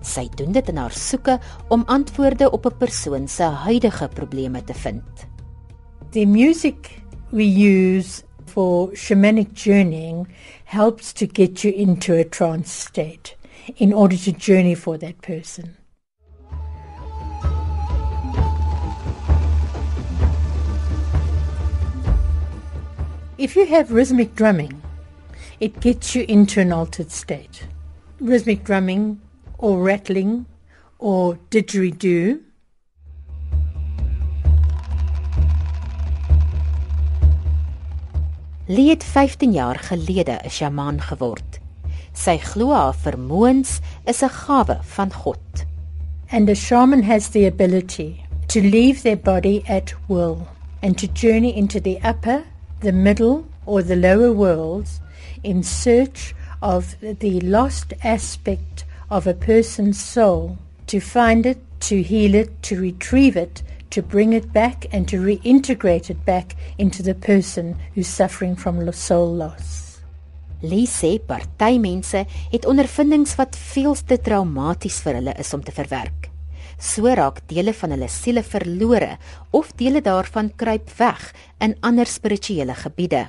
Sy 0.06 0.28
doen 0.38 0.54
dit 0.54 0.68
in 0.70 0.78
haar 0.78 0.94
soeke 0.94 1.38
om 1.74 1.82
antwoorde 1.90 2.50
op 2.50 2.66
'n 2.66 2.78
persoon 2.78 3.28
se 3.28 3.42
huidige 3.42 4.08
probleme 4.08 4.64
te 4.64 4.74
vind. 4.74 5.26
The 6.10 6.26
music 6.26 7.02
we 7.30 7.44
use 7.44 8.22
for 8.44 8.94
shamanic 8.94 9.54
journeying 9.54 10.28
helps 10.64 11.12
to 11.12 11.26
get 11.26 11.64
you 11.64 11.74
into 11.74 12.14
a 12.14 12.24
trance 12.24 12.70
state 12.70 13.34
in 13.76 13.92
order 13.92 14.16
to 14.16 14.32
journey 14.32 14.74
for 14.74 14.98
that 14.98 15.20
person. 15.20 15.76
If 23.38 23.56
you 23.56 23.66
have 23.66 23.92
rhythmic 23.92 24.34
drumming, 24.34 24.80
it 25.60 25.80
gets 25.80 26.14
you 26.14 26.24
into 26.28 26.60
an 26.60 26.72
altered 26.72 27.10
state. 27.10 27.66
Rhythmic 28.20 28.64
drumming 28.64 29.20
or 29.58 29.82
rattling 29.82 30.46
or 30.98 31.38
didgeridoo. 31.48 32.40
Lee 38.66 38.88
het 38.90 39.04
15 39.04 39.52
jaar 39.52 39.78
gelede 39.78 40.38
'n 40.44 40.50
sjamaan 40.50 41.00
geword. 41.00 41.60
Sy 42.12 42.38
glo 42.38 42.72
haar 42.72 42.94
vermoëns 42.94 43.80
is 44.04 44.22
'n 44.22 44.28
gawe 44.28 44.78
van 44.82 45.12
God. 45.12 45.66
And 46.30 46.48
a 46.48 46.54
shaman 46.54 47.02
has 47.02 47.28
the 47.28 47.46
ability 47.46 48.24
to 48.46 48.60
leave 48.60 49.02
their 49.02 49.18
body 49.18 49.62
at 49.68 49.94
will 50.08 50.48
and 50.82 50.98
to 50.98 51.06
journey 51.12 51.52
into 51.56 51.80
the 51.80 51.98
upper 52.02 52.42
the 52.80 52.92
middle 52.92 53.44
or 53.64 53.82
the 53.82 53.96
lower 53.96 54.32
worlds 54.32 55.00
in 55.42 55.62
search 55.62 56.34
of 56.60 56.96
the 57.20 57.40
lost 57.40 57.92
aspect 58.02 58.85
of 59.10 59.26
a 59.26 59.34
person's 59.34 60.00
soul, 60.00 60.56
to 60.86 61.00
find 61.00 61.46
it, 61.46 61.58
to 61.80 62.02
heal 62.02 62.34
it, 62.34 62.50
to 62.62 62.80
retrieve 62.80 63.36
it, 63.36 63.62
to 63.90 64.02
bring 64.02 64.32
it 64.32 64.52
back, 64.52 64.86
and 64.92 65.08
to 65.08 65.18
reintegrate 65.18 66.10
it 66.10 66.24
back 66.24 66.56
into 66.78 67.02
the 67.02 67.14
person 67.14 67.76
who's 67.94 68.08
suffering 68.08 68.56
from 68.56 68.92
soul 68.92 69.34
loss. 69.34 70.00
Lee 70.62 70.86
sê 70.86 71.18
party 71.18 71.78
mense 71.78 72.24
het 72.50 72.66
ondervindings 72.66 73.36
wat 73.36 73.56
veel 73.56 73.94
te 73.94 74.16
traumaties 74.16 75.02
vir 75.04 75.20
hulle 75.20 75.36
is 75.38 75.52
om 75.54 75.62
te 75.62 75.72
verwerk 75.72 76.30
so 76.78 77.08
raak 77.08 77.40
dele 77.48 77.72
van 77.72 77.94
hulle 77.94 78.08
siele 78.08 78.42
verlore 78.44 79.16
of 79.56 79.72
dele 79.80 80.02
daarvan 80.04 80.52
kruip 80.56 80.90
weg 80.98 81.32
in 81.60 81.76
ander 81.80 82.06
spirituele 82.06 82.74
gebiede. 82.74 83.28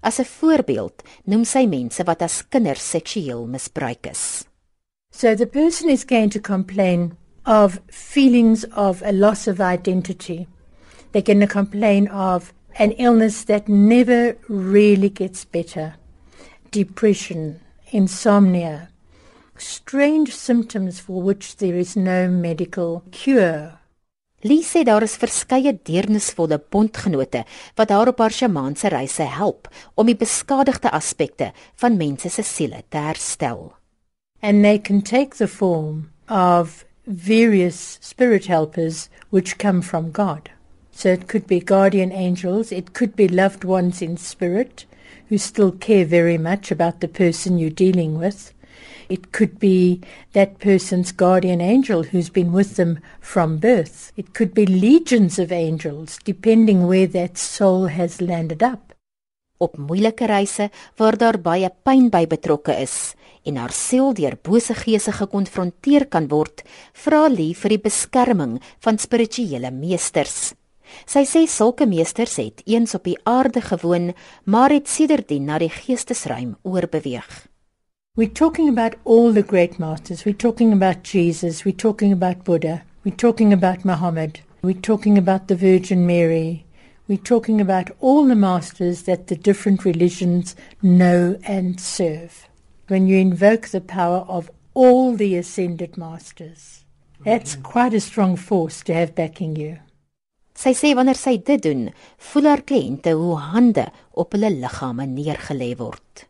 As 0.00 0.18
'n 0.20 0.24
voorbeeld 0.24 1.02
noem 1.24 1.44
sy 1.44 1.66
mense 1.66 2.04
wat 2.04 2.22
as 2.22 2.42
kinders 2.48 2.90
seksueel 2.90 3.46
misbruik 3.46 4.06
is. 4.06 4.47
So 5.10 5.34
the 5.34 5.46
person 5.46 5.90
is 5.90 6.04
going 6.04 6.30
to 6.30 6.40
complain 6.40 7.16
of 7.44 7.80
feelings 7.90 8.64
of 8.64 9.02
a 9.02 9.12
loss 9.12 9.48
of 9.48 9.60
identity. 9.60 10.46
They're 11.12 11.22
going 11.22 11.40
to 11.40 11.46
complain 11.46 12.08
of 12.08 12.52
an 12.78 12.92
illness 12.92 13.44
that 13.44 13.68
never 13.68 14.36
really 14.48 15.08
gets 15.08 15.44
better. 15.44 15.96
Depression, 16.70 17.60
insomnia, 17.90 18.90
strange 19.56 20.34
symptoms 20.34 21.00
for 21.00 21.22
which 21.22 21.56
there 21.56 21.74
is 21.74 21.96
no 21.96 22.28
medical 22.28 23.02
cure. 23.10 23.80
Lee 24.44 24.62
sê 24.62 24.84
daar 24.86 25.02
is 25.02 25.16
verskeie 25.18 25.72
deernisvolle 25.72 26.60
bondgenote 26.70 27.42
wat 27.74 27.90
haar 27.90 28.12
op 28.12 28.20
haar 28.22 28.30
sjamaanse 28.30 28.92
reise 28.94 29.26
help 29.26 29.66
om 29.98 30.06
die 30.06 30.14
beskadigde 30.14 30.92
aspekte 30.94 31.50
van 31.82 31.98
mense 31.98 32.30
se 32.30 32.46
siele 32.46 32.84
te 32.86 33.02
herstel. 33.02 33.77
And 34.42 34.64
they 34.64 34.78
can 34.78 35.02
take 35.02 35.36
the 35.36 35.48
form 35.48 36.10
of 36.28 36.84
various 37.06 37.98
spirit 38.00 38.46
helpers 38.46 39.08
which 39.30 39.58
come 39.58 39.82
from 39.82 40.10
God. 40.10 40.50
So 40.92 41.10
it 41.10 41.28
could 41.28 41.46
be 41.46 41.60
guardian 41.60 42.12
angels, 42.12 42.72
it 42.72 42.92
could 42.92 43.14
be 43.14 43.28
loved 43.28 43.64
ones 43.64 44.02
in 44.02 44.16
spirit 44.16 44.84
who 45.28 45.38
still 45.38 45.72
care 45.72 46.04
very 46.04 46.38
much 46.38 46.70
about 46.70 47.00
the 47.00 47.08
person 47.08 47.58
you're 47.58 47.70
dealing 47.70 48.18
with. 48.18 48.52
It 49.08 49.32
could 49.32 49.58
be 49.58 50.02
that 50.32 50.58
person's 50.58 51.12
guardian 51.12 51.60
angel 51.60 52.02
who's 52.02 52.28
been 52.28 52.52
with 52.52 52.76
them 52.76 52.98
from 53.20 53.56
birth. 53.58 54.12
It 54.16 54.34
could 54.34 54.52
be 54.52 54.66
legions 54.66 55.38
of 55.38 55.50
angels, 55.50 56.18
depending 56.24 56.86
where 56.86 57.06
that 57.06 57.38
soul 57.38 57.86
has 57.86 58.20
landed 58.20 58.62
up. 58.62 58.92
Op 59.60 59.76
moeilike 59.76 60.26
reise 60.28 60.68
waar 60.98 61.16
daar 61.18 61.38
baie 61.42 61.70
pyn 61.84 62.10
by 62.10 62.26
betrokke 62.26 62.76
is 62.78 63.14
en 63.48 63.56
haar 63.56 63.72
siel 63.72 64.12
deur 64.14 64.36
bose 64.44 64.76
geese 64.76 65.12
gekonfronteer 65.16 66.06
kan 66.12 66.28
word, 66.28 66.62
vra 66.92 67.26
Lee 67.32 67.56
vir 67.56 67.74
die 67.74 67.82
beskerming 67.88 68.58
van 68.84 69.00
spirituele 69.00 69.72
meesters. 69.72 70.52
Sy 71.08 71.24
sê 71.28 71.44
sulke 71.48 71.86
meesters 71.88 72.36
het 72.40 72.62
eens 72.66 72.94
op 72.96 73.04
die 73.04 73.18
aarde 73.28 73.60
gewoon, 73.60 74.12
maar 74.44 74.72
het 74.72 74.88
sedertdien 74.88 75.44
na 75.48 75.58
die 75.58 75.72
geestesruim 75.72 76.56
oorbeweeg. 76.62 77.48
We're 78.16 78.32
talking 78.32 78.68
about 78.68 78.96
all 79.04 79.32
the 79.32 79.42
great 79.42 79.78
masters. 79.78 80.24
We're 80.24 80.36
talking 80.36 80.72
about 80.72 81.04
Jesus. 81.04 81.62
We're 81.64 81.76
talking 81.76 82.12
about 82.12 82.44
Buddha. 82.44 82.82
We're 83.04 83.16
talking 83.16 83.52
about 83.52 83.84
Muhammad. 83.84 84.40
We're 84.62 84.80
talking 84.80 85.16
about 85.18 85.46
the 85.46 85.56
Virgin 85.56 86.04
Mary. 86.04 86.64
We're 87.06 87.22
talking 87.22 87.60
about 87.60 87.90
all 88.00 88.26
the 88.26 88.34
masters 88.34 89.02
that 89.02 89.28
the 89.28 89.36
different 89.36 89.84
religions 89.84 90.56
know 90.82 91.38
and 91.44 91.80
serve. 91.80 92.47
When 92.88 93.06
you 93.06 93.18
invoke 93.18 93.68
the 93.68 93.80
power 93.80 94.24
of 94.28 94.50
all 94.74 95.14
the 95.14 95.36
ascended 95.36 95.96
masters, 95.96 96.84
that's 97.24 97.56
quite 97.56 97.94
a 97.94 98.00
strong 98.00 98.36
force 98.36 98.82
to 98.84 98.94
have 98.94 99.14
backing 99.14 99.56
you. 99.56 99.78
Sy 100.54 100.72
sê 100.74 100.94
wanneer 100.96 101.18
sy 101.20 101.36
dit 101.36 101.62
doen, 101.62 101.84
voel 102.18 102.48
haar 102.50 102.64
kliënte 102.66 103.12
hoe 103.14 103.36
hande 103.52 103.86
op 104.18 104.34
hulle 104.34 104.50
liggame 104.56 105.06
neergelê 105.06 105.76
word. 105.78 106.28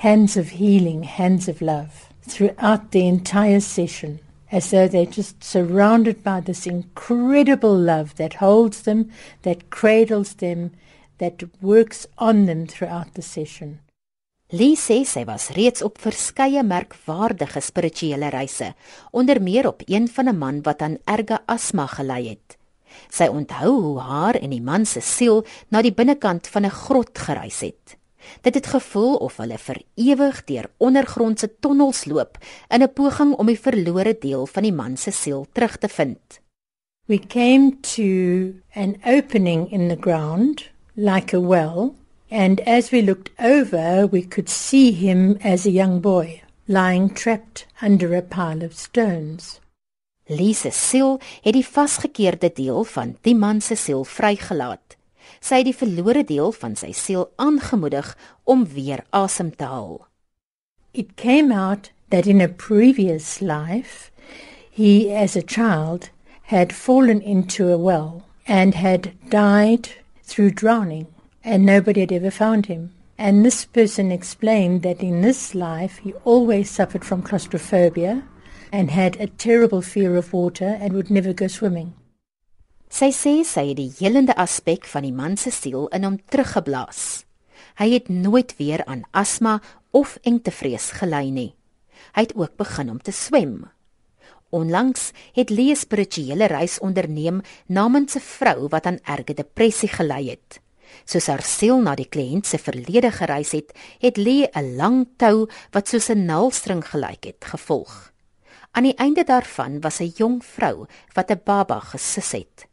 hands 0.00 0.34
of 0.38 0.48
healing, 0.48 1.02
hands 1.02 1.46
of 1.46 1.60
love 1.60 2.08
throughout 2.22 2.90
the 2.90 3.06
entire 3.06 3.60
session, 3.60 4.18
as 4.50 4.70
though 4.70 4.88
they're 4.88 5.04
just 5.04 5.44
surrounded 5.44 6.24
by 6.24 6.40
this 6.40 6.66
incredible 6.66 7.76
love 7.76 8.14
that 8.14 8.32
holds 8.34 8.80
them, 8.82 9.10
that 9.42 9.68
cradles 9.68 10.32
them, 10.36 10.70
that 11.18 11.42
works 11.60 12.06
on 12.16 12.46
them 12.46 12.66
throughout 12.66 13.12
the 13.12 13.20
session. 13.20 13.78
Lee 14.50 14.74
sê 14.74 15.04
sy 15.06 15.20
was 15.28 15.52
reeds 15.54 15.84
op 15.86 16.00
verskeie 16.02 16.64
merkwaardige 16.66 17.60
spirituele 17.62 18.32
reise, 18.34 18.72
onder 19.14 19.38
meer 19.38 19.68
op 19.68 19.84
een 19.86 20.08
van 20.08 20.28
'n 20.28 20.38
man 20.38 20.62
wat 20.62 20.82
aan 20.82 20.98
erge 21.04 21.38
asma 21.46 21.86
gely 21.86 22.28
het. 22.28 22.58
Sy 23.08 23.26
onthou 23.30 23.80
hoe 23.80 24.00
haar 24.00 24.34
en 24.34 24.50
die 24.50 24.62
man 24.62 24.86
se 24.86 25.00
siel 25.00 25.44
na 25.70 25.82
die 25.82 25.94
binnekant 25.94 26.48
van 26.48 26.64
'n 26.66 26.70
grot 26.70 27.18
gereis 27.18 27.60
het. 27.60 27.96
Dit 28.42 28.54
het 28.54 28.66
gevoel 28.66 29.16
of 29.16 29.36
hulle 29.36 29.58
vir 29.58 29.82
ewig 29.94 30.44
deur 30.44 30.70
ondergrondse 30.78 31.48
tonnels 31.60 32.04
loop 32.04 32.38
in 32.68 32.82
'n 32.82 32.92
poging 32.92 33.32
om 33.34 33.46
die 33.46 33.60
verlore 33.60 34.18
deel 34.18 34.46
van 34.46 34.62
die 34.62 34.72
man 34.72 34.96
se 34.96 35.10
siel 35.10 35.46
terug 35.52 35.76
te 35.76 35.88
vind. 35.88 36.40
We 37.06 37.18
came 37.18 37.80
to 37.80 38.54
an 38.74 38.96
opening 39.04 39.72
in 39.72 39.88
the 39.88 39.96
ground 40.00 40.70
like 40.94 41.36
a 41.36 41.40
well 41.40 41.99
and 42.30 42.60
as 42.60 42.90
we 42.90 43.02
looked 43.02 43.30
over 43.38 44.06
we 44.06 44.22
could 44.22 44.48
see 44.48 44.92
him 44.92 45.38
as 45.42 45.66
a 45.66 45.70
young 45.70 46.00
boy 46.00 46.40
lying 46.68 47.10
trapped 47.10 47.66
under 47.82 48.14
a 48.14 48.22
pile 48.22 48.62
of 48.62 48.74
stones. 48.74 49.60
Lise 50.28 50.70
siel 50.70 51.18
het 51.42 51.54
die 51.54 51.66
vasgekeerde 51.66 52.52
deel 52.54 52.84
van 52.84 53.16
die 53.22 53.34
man 53.34 53.60
se 53.60 53.74
siel 53.74 54.04
vrygelaat 54.04 54.96
sy 55.40 55.60
het 55.60 55.68
die 55.70 55.76
verlore 55.76 56.22
deel 56.26 56.52
van 56.52 56.76
sy 56.76 56.90
siel 56.96 57.28
aangemoedig 57.40 58.12
om 58.44 58.66
weer 58.74 59.04
asem 59.16 59.50
te 59.56 59.68
haal. 59.68 60.00
It 60.92 61.16
came 61.16 61.54
out 61.54 61.90
that 62.10 62.26
in 62.26 62.40
a 62.40 62.48
previous 62.48 63.40
life 63.40 64.10
he 64.70 65.12
as 65.12 65.36
a 65.36 65.42
child 65.42 66.10
had 66.50 66.72
fallen 66.72 67.20
into 67.22 67.70
a 67.72 67.78
well 67.78 68.24
and 68.46 68.74
had 68.74 69.12
died 69.30 69.88
through 70.24 70.50
drowning, 70.50 71.06
and 71.44 71.64
nobody 71.64 72.00
had 72.00 72.12
ever 72.12 72.30
found 72.30 72.66
him. 72.66 72.92
And 73.18 73.44
this 73.44 73.64
person 73.64 74.10
explained 74.10 74.82
that 74.82 75.02
in 75.02 75.20
this 75.20 75.54
life 75.54 75.98
he 75.98 76.14
always 76.24 76.70
suffered 76.70 77.04
from 77.04 77.22
claustrophobia 77.22 78.22
and 78.72 78.90
had 78.90 79.20
a 79.20 79.26
terrible 79.26 79.82
fear 79.82 80.16
of 80.16 80.32
water 80.32 80.78
and 80.80 80.92
would 80.92 81.10
never 81.10 81.32
go 81.32 81.46
swimming. 81.46 81.94
Sy 82.90 83.12
sê 83.14 83.32
sy 83.46 83.68
het 83.70 83.78
die 83.78 83.92
helende 84.00 84.34
aspek 84.34 84.86
van 84.90 85.04
die 85.06 85.14
man 85.14 85.36
se 85.38 85.52
siel 85.54 85.86
in 85.94 86.06
hom 86.06 86.16
teruggeblaas. 86.32 87.24
Hy 87.78 87.92
het 87.92 88.08
nooit 88.10 88.56
weer 88.58 88.82
aan 88.86 89.04
asma 89.14 89.60
of 89.94 90.16
engtevrees 90.26 90.90
gely 90.98 91.28
nie. 91.30 91.52
Hy 92.16 92.24
het 92.26 92.34
ook 92.34 92.56
begin 92.58 92.90
om 92.90 92.98
te 92.98 93.14
swem. 93.14 93.68
Onlangs 94.50 95.12
het 95.36 95.50
Lee 95.50 95.70
'n 95.70 95.76
spirituele 95.76 96.46
reis 96.50 96.80
onderneem 96.80 97.42
namens 97.68 98.16
'n 98.16 98.20
vrou 98.20 98.68
wat 98.68 98.86
aan 98.86 98.98
erge 99.04 99.34
depressie 99.34 99.88
gely 99.88 100.26
het. 100.34 100.60
Soos 101.04 101.26
haar 101.26 101.42
siel 101.42 101.80
na 101.82 101.94
die 101.94 102.08
kliënt 102.08 102.46
se 102.46 102.58
verlede 102.58 103.10
gereis 103.10 103.52
het, 103.52 103.72
het 103.98 104.16
Lee 104.16 104.48
'n 104.54 104.76
lang 104.76 105.06
tou 105.16 105.48
wat 105.72 105.88
soos 105.88 106.10
'n 106.10 106.26
naaldstring 106.26 106.84
gelyk 106.84 107.24
het, 107.24 107.44
gevolg. 107.44 108.12
Aan 108.72 108.86
die 108.86 108.94
einde 108.94 109.24
daarvan 109.24 109.80
was 109.80 110.00
'n 110.00 110.12
jong 110.16 110.44
vrou 110.44 110.86
wat 111.14 111.30
'n 111.30 111.40
baba 111.44 111.80
gesis 111.80 112.32
het. 112.32 112.66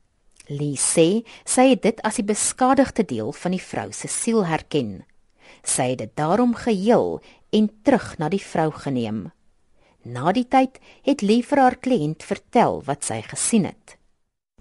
Lee 0.48 0.78
sê 0.78 1.26
sy 1.44 1.70
het 1.70 1.82
dit 1.82 2.02
as 2.02 2.16
die 2.16 2.24
beskadigde 2.24 3.04
deel 3.04 3.34
van 3.34 3.52
die 3.52 3.62
vrou 3.62 3.92
se 3.92 4.08
siel 4.08 4.46
herken. 4.46 5.06
Sy 5.64 5.90
het 5.90 5.98
dit 5.98 6.16
daarom 6.16 6.56
geheel 6.56 7.22
en 7.50 7.70
terug 7.84 8.18
na 8.18 8.30
die 8.30 8.44
vrou 8.44 8.72
geneem. 8.72 9.32
Na 10.04 10.32
die 10.32 10.48
tyd 10.48 10.80
het 11.04 11.22
Lee 11.22 11.44
vir 11.44 11.60
haar 11.60 11.76
kliënt 11.76 12.24
vertel 12.24 12.82
wat 12.86 13.04
sy 13.04 13.22
gesien 13.22 13.66
het. 13.66 13.97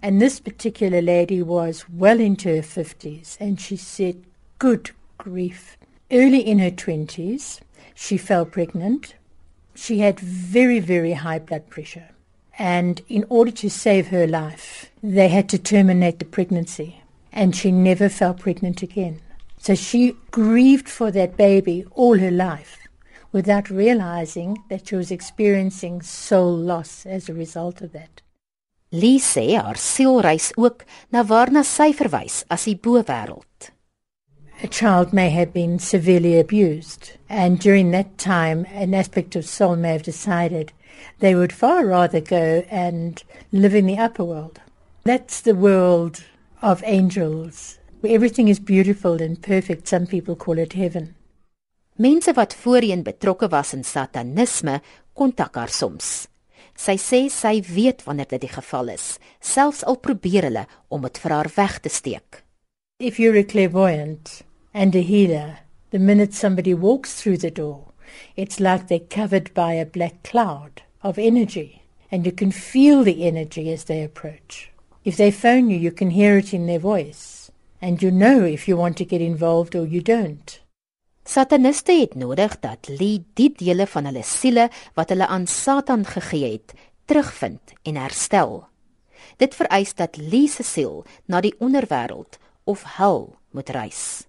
And 0.03 0.21
this 0.21 0.41
particular 0.41 1.01
lady 1.01 1.43
was 1.43 1.89
well 1.89 2.21
into 2.21 2.49
her 2.51 2.63
50s 2.63 3.37
and 3.41 3.59
she 3.59 3.77
said, 3.77 4.23
Good 4.59 4.91
grief. 5.17 5.79
Early 6.13 6.41
in 6.41 6.59
her 6.59 6.71
20s, 6.71 7.61
she 7.95 8.19
fell 8.19 8.45
pregnant. 8.45 9.15
She 9.75 10.01
had 10.01 10.21
very, 10.21 10.81
very 10.81 11.15
high 11.15 11.39
blood 11.39 11.71
pressure. 11.71 12.11
And 12.59 13.01
in 13.09 13.25
order 13.29 13.51
to 13.53 13.71
save 13.71 14.09
her 14.09 14.27
life, 14.27 14.93
they 15.03 15.29
had 15.29 15.49
to 15.49 15.59
terminate 15.59 16.19
the 16.19 16.25
pregnancy. 16.25 17.03
And 17.33 17.57
she 17.57 17.73
never 17.73 18.09
fell 18.09 18.35
pregnant 18.35 18.83
again. 18.83 19.21
So 19.59 19.75
she 19.75 20.15
grieved 20.31 20.89
for 20.89 21.11
that 21.11 21.37
baby 21.37 21.85
all 21.93 22.19
her 22.19 22.31
life 22.31 22.79
without 23.33 23.71
realizing 23.71 24.63
that 24.69 24.89
she 24.89 24.95
was 24.95 25.11
experiencing 25.11 26.03
soul 26.03 26.55
loss 26.55 27.07
as 27.07 27.29
a 27.29 27.35
result 27.35 27.81
of 27.81 27.93
that. 27.93 28.21
Lee 28.93 29.19
sê 29.19 29.57
haar 29.59 29.77
siel 29.77 30.21
reis 30.23 30.53
ook 30.57 30.85
na 31.11 31.25
waarna 31.27 31.65
sy 31.67 31.91
verwys 31.93 32.45
as 32.49 32.65
die 32.69 32.77
bo-wêreld. 32.79 33.73
A 34.63 34.69
child 34.69 35.13
may 35.13 35.29
have 35.31 35.53
been 35.53 35.79
severely 35.79 36.39
abused, 36.39 37.19
and 37.29 37.59
during 37.59 37.91
that 37.91 38.17
time, 38.17 38.65
an 38.73 38.95
aspect 38.95 39.37
of 39.37 39.45
soul 39.45 39.77
may 39.77 39.93
have 39.93 40.03
decided 40.03 40.73
they 41.19 41.35
would 41.35 41.53
far 41.53 41.85
rather 41.85 42.21
go 42.21 42.65
and 42.71 43.23
live 43.53 43.75
in 43.75 43.87
the 43.87 43.99
upper 43.99 44.25
world. 44.25 44.61
That's 45.05 45.41
the 45.41 45.55
world 45.55 46.25
of 46.63 46.83
angels, 46.87 47.79
where 48.01 48.15
everything 48.15 48.49
is 48.49 48.61
beautiful 48.61 49.21
and 49.21 49.43
perfect. 49.43 49.89
Some 49.89 50.07
people 50.07 50.37
call 50.37 50.59
it 50.59 50.73
heaven. 50.73 51.15
Mense 51.99 52.33
wat 52.33 52.55
voorheen 52.55 53.03
betrokke 53.03 53.49
was 53.51 53.75
in 53.75 53.83
satanisme, 53.83 54.81
kontak 55.13 55.55
haar 55.55 55.69
soms. 55.69 56.29
Sy 56.77 56.97
sê 57.01 57.21
sy 57.33 57.61
weet 57.65 58.05
wanneer 58.05 58.29
dit 58.29 58.45
die 58.45 58.53
geval 58.53 58.93
is, 58.93 59.17
selfs 59.41 59.83
al 59.85 59.97
probeer 59.97 60.45
hulle 60.45 60.67
om 60.93 61.03
dit 61.09 61.19
vir 61.23 61.33
haar 61.33 61.51
weg 61.57 61.79
te 61.81 61.89
steek. 61.89 62.43
If 63.01 63.19
you're 63.19 63.37
a 63.37 63.45
clairvoyant 63.45 64.43
and 64.73 64.95
a 64.95 65.03
healer, 65.03 65.59
the 65.91 65.99
minute 65.99 66.35
somebody 66.35 66.75
walks 66.75 67.21
through 67.21 67.39
the 67.39 67.51
door, 67.51 67.93
it's 68.37 68.61
like 68.61 68.89
they're 68.89 69.01
covered 69.01 69.53
by 69.55 69.73
a 69.73 69.87
black 69.87 70.23
cloud 70.23 70.83
of 71.03 71.19
energy, 71.19 71.83
and 72.11 72.27
you 72.27 72.33
can 72.33 72.53
feel 72.53 73.05
the 73.05 73.27
energy 73.27 73.73
as 73.73 73.85
they 73.85 74.03
approach. 74.03 74.71
If 75.05 75.17
they 75.17 75.31
phone 75.31 75.71
you, 75.71 75.79
you 75.79 75.93
can 75.93 76.11
hear 76.11 76.37
it 76.37 76.53
in 76.53 76.67
their 76.67 76.79
voice, 76.79 77.51
and 77.81 78.03
you 78.03 78.11
know 78.11 78.45
if 78.45 78.69
you 78.69 78.77
want 78.77 78.97
to 78.99 79.05
get 79.05 79.21
involved 79.21 79.75
or 79.75 79.87
you 79.87 80.01
don't. 80.01 80.59
Sataniste 81.27 81.93
het 81.93 82.15
nodig 82.15 82.53
dat 82.63 82.87
Lee 82.87 83.25
die 83.35 83.51
dele 83.51 83.87
van 83.91 84.07
hulle 84.07 84.23
siele 84.23 84.69
wat 84.95 85.11
hulle 85.11 85.27
aan 85.27 85.49
Satan 85.51 86.05
gegee 86.07 86.53
het, 86.53 86.75
terugvind 87.11 87.73
en 87.83 87.99
herstel. 87.99 88.61
Dit 89.43 89.55
vereis 89.59 89.95
dat 89.99 90.17
Lee 90.17 90.47
se 90.49 90.63
siel 90.63 91.03
na 91.27 91.41
die 91.43 91.55
onderwêreld 91.59 92.39
of 92.65 92.85
hel 92.97 93.35
moet 93.51 93.73
reis. 93.75 94.27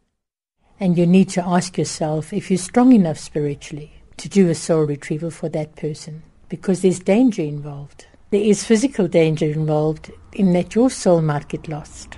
And 0.79 0.97
you 0.97 1.05
need 1.05 1.29
to 1.33 1.41
ask 1.41 1.77
yourself 1.77 2.33
if 2.33 2.49
you're 2.49 2.63
strong 2.63 2.91
enough 2.93 3.17
spiritually 3.17 3.91
to 4.17 4.27
do 4.29 4.49
a 4.49 4.55
soul 4.55 4.86
retrieval 4.86 5.29
for 5.29 5.49
that 5.49 5.75
person 5.75 6.23
because 6.49 6.81
there's 6.81 6.99
danger 6.99 7.43
involved. 7.43 8.07
There 8.31 8.41
is 8.41 8.65
physical 8.65 9.07
danger 9.07 9.45
involved 9.45 10.12
in 10.33 10.53
that 10.53 10.73
your 10.73 10.89
soul 10.89 11.21
might 11.21 11.47
get 11.47 11.67
lost. 11.67 12.17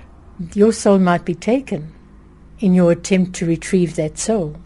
Your 0.54 0.72
soul 0.72 0.98
might 0.98 1.26
be 1.26 1.34
taken 1.34 1.92
in 2.58 2.74
your 2.74 2.92
attempt 2.92 3.34
to 3.36 3.46
retrieve 3.46 3.96
that 3.96 4.18
soul. 4.18 4.56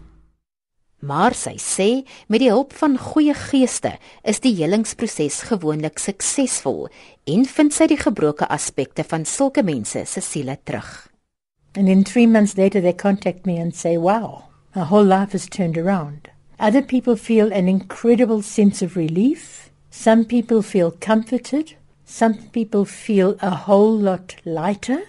Maar 0.99 1.35
sy 1.35 1.57
sê 1.59 1.89
met 2.27 2.39
die 2.39 2.49
hulp 2.49 2.73
van 2.73 2.97
goeie 2.97 3.33
geeste 3.35 3.97
is 4.23 4.39
die 4.39 4.55
helingsproses 4.55 5.41
gewoonlik 5.49 5.99
suksesvol 5.99 6.87
en 7.27 7.45
vind 7.45 7.73
sy 7.73 7.87
die 7.91 7.99
gebroke 7.99 8.47
aspekte 8.47 9.03
van 9.03 9.25
sulke 9.25 9.63
mense 9.63 10.05
se 10.05 10.21
siele 10.21 10.57
terug. 10.63 11.09
And 11.75 11.89
in 11.89 12.03
3 12.03 12.27
months 12.27 12.55
later 12.57 12.81
they 12.81 12.93
contact 12.93 13.45
me 13.45 13.59
and 13.59 13.75
say, 13.75 13.97
"Wow, 13.97 14.45
my 14.75 14.83
whole 14.83 15.03
life 15.03 15.33
has 15.33 15.47
turned 15.49 15.77
around." 15.77 16.29
Other 16.57 16.81
people 16.81 17.17
feel 17.17 17.51
an 17.51 17.67
incredible 17.67 18.41
sense 18.41 18.81
of 18.85 18.95
relief. 18.95 19.69
Some 19.91 20.23
people 20.23 20.61
feel 20.61 20.91
comforted. 20.91 21.75
Some 22.05 22.35
people 22.51 22.85
feel 22.85 23.35
a 23.41 23.49
whole 23.67 23.97
lot 23.97 24.35
lighter. 24.45 25.03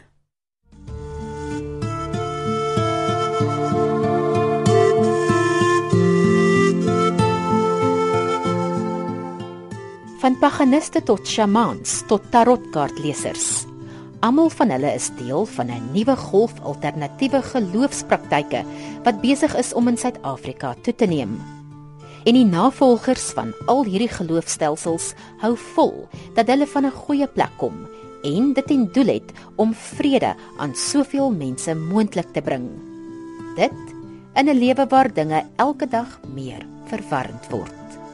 Van 10.26 10.34
paganiste 10.42 10.98
tot 11.06 11.22
shamans 11.30 12.00
tot 12.10 12.24
tarotkaartlesers. 12.34 13.62
Almal 14.26 14.48
van 14.50 14.72
hulle 14.74 14.88
is 14.98 15.04
deel 15.20 15.44
van 15.46 15.68
'n 15.70 15.92
nuwe 15.94 16.16
golf 16.18 16.54
alternatiewe 16.66 17.42
geloofspraktyke 17.42 18.64
wat 19.04 19.20
besig 19.20 19.54
is 19.54 19.70
om 19.72 19.88
in 19.88 19.96
Suid-Afrika 19.96 20.74
toe 20.82 20.94
te 20.94 21.06
neem. 21.06 21.38
En 22.24 22.34
die 22.34 22.44
navolgers 22.44 23.30
van 23.38 23.54
al 23.66 23.84
hierdie 23.84 24.10
geloofstelsels 24.10 25.14
hou 25.38 25.54
vol 25.56 26.08
dat 26.34 26.48
hulle 26.48 26.66
van 26.66 26.86
'n 26.86 26.98
goeie 27.06 27.26
plek 27.26 27.54
kom 27.56 27.86
en 28.24 28.52
dit 28.52 28.66
ten 28.66 28.90
doel 28.92 29.06
het 29.06 29.32
om 29.56 29.74
vrede 29.74 30.34
aan 30.58 30.74
soveel 30.74 31.30
mense 31.30 31.74
moontlik 31.74 32.32
te 32.32 32.42
bring. 32.42 32.66
Dit 33.56 33.78
in 34.34 34.48
'n 34.48 34.58
lewe 34.58 34.86
waar 34.88 35.14
dinge 35.14 35.46
elke 35.56 35.86
dag 35.86 36.20
meer 36.34 36.66
verwarrend 36.86 37.46
word. 37.50 38.05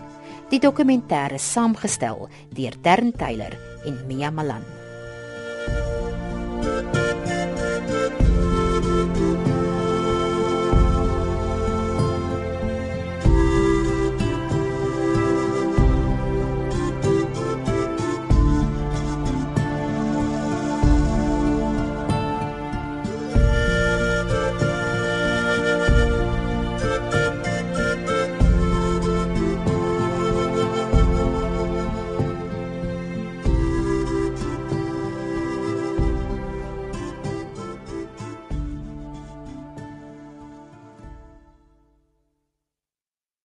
Die 0.52 0.60
dokumentêr 0.60 1.32
is 1.32 1.46
saamgestel 1.54 2.28
deur 2.52 2.74
Dern 2.84 3.14
Taylor 3.16 3.56
en 3.88 3.96
Mia 4.06 4.28
Malan. 4.30 4.82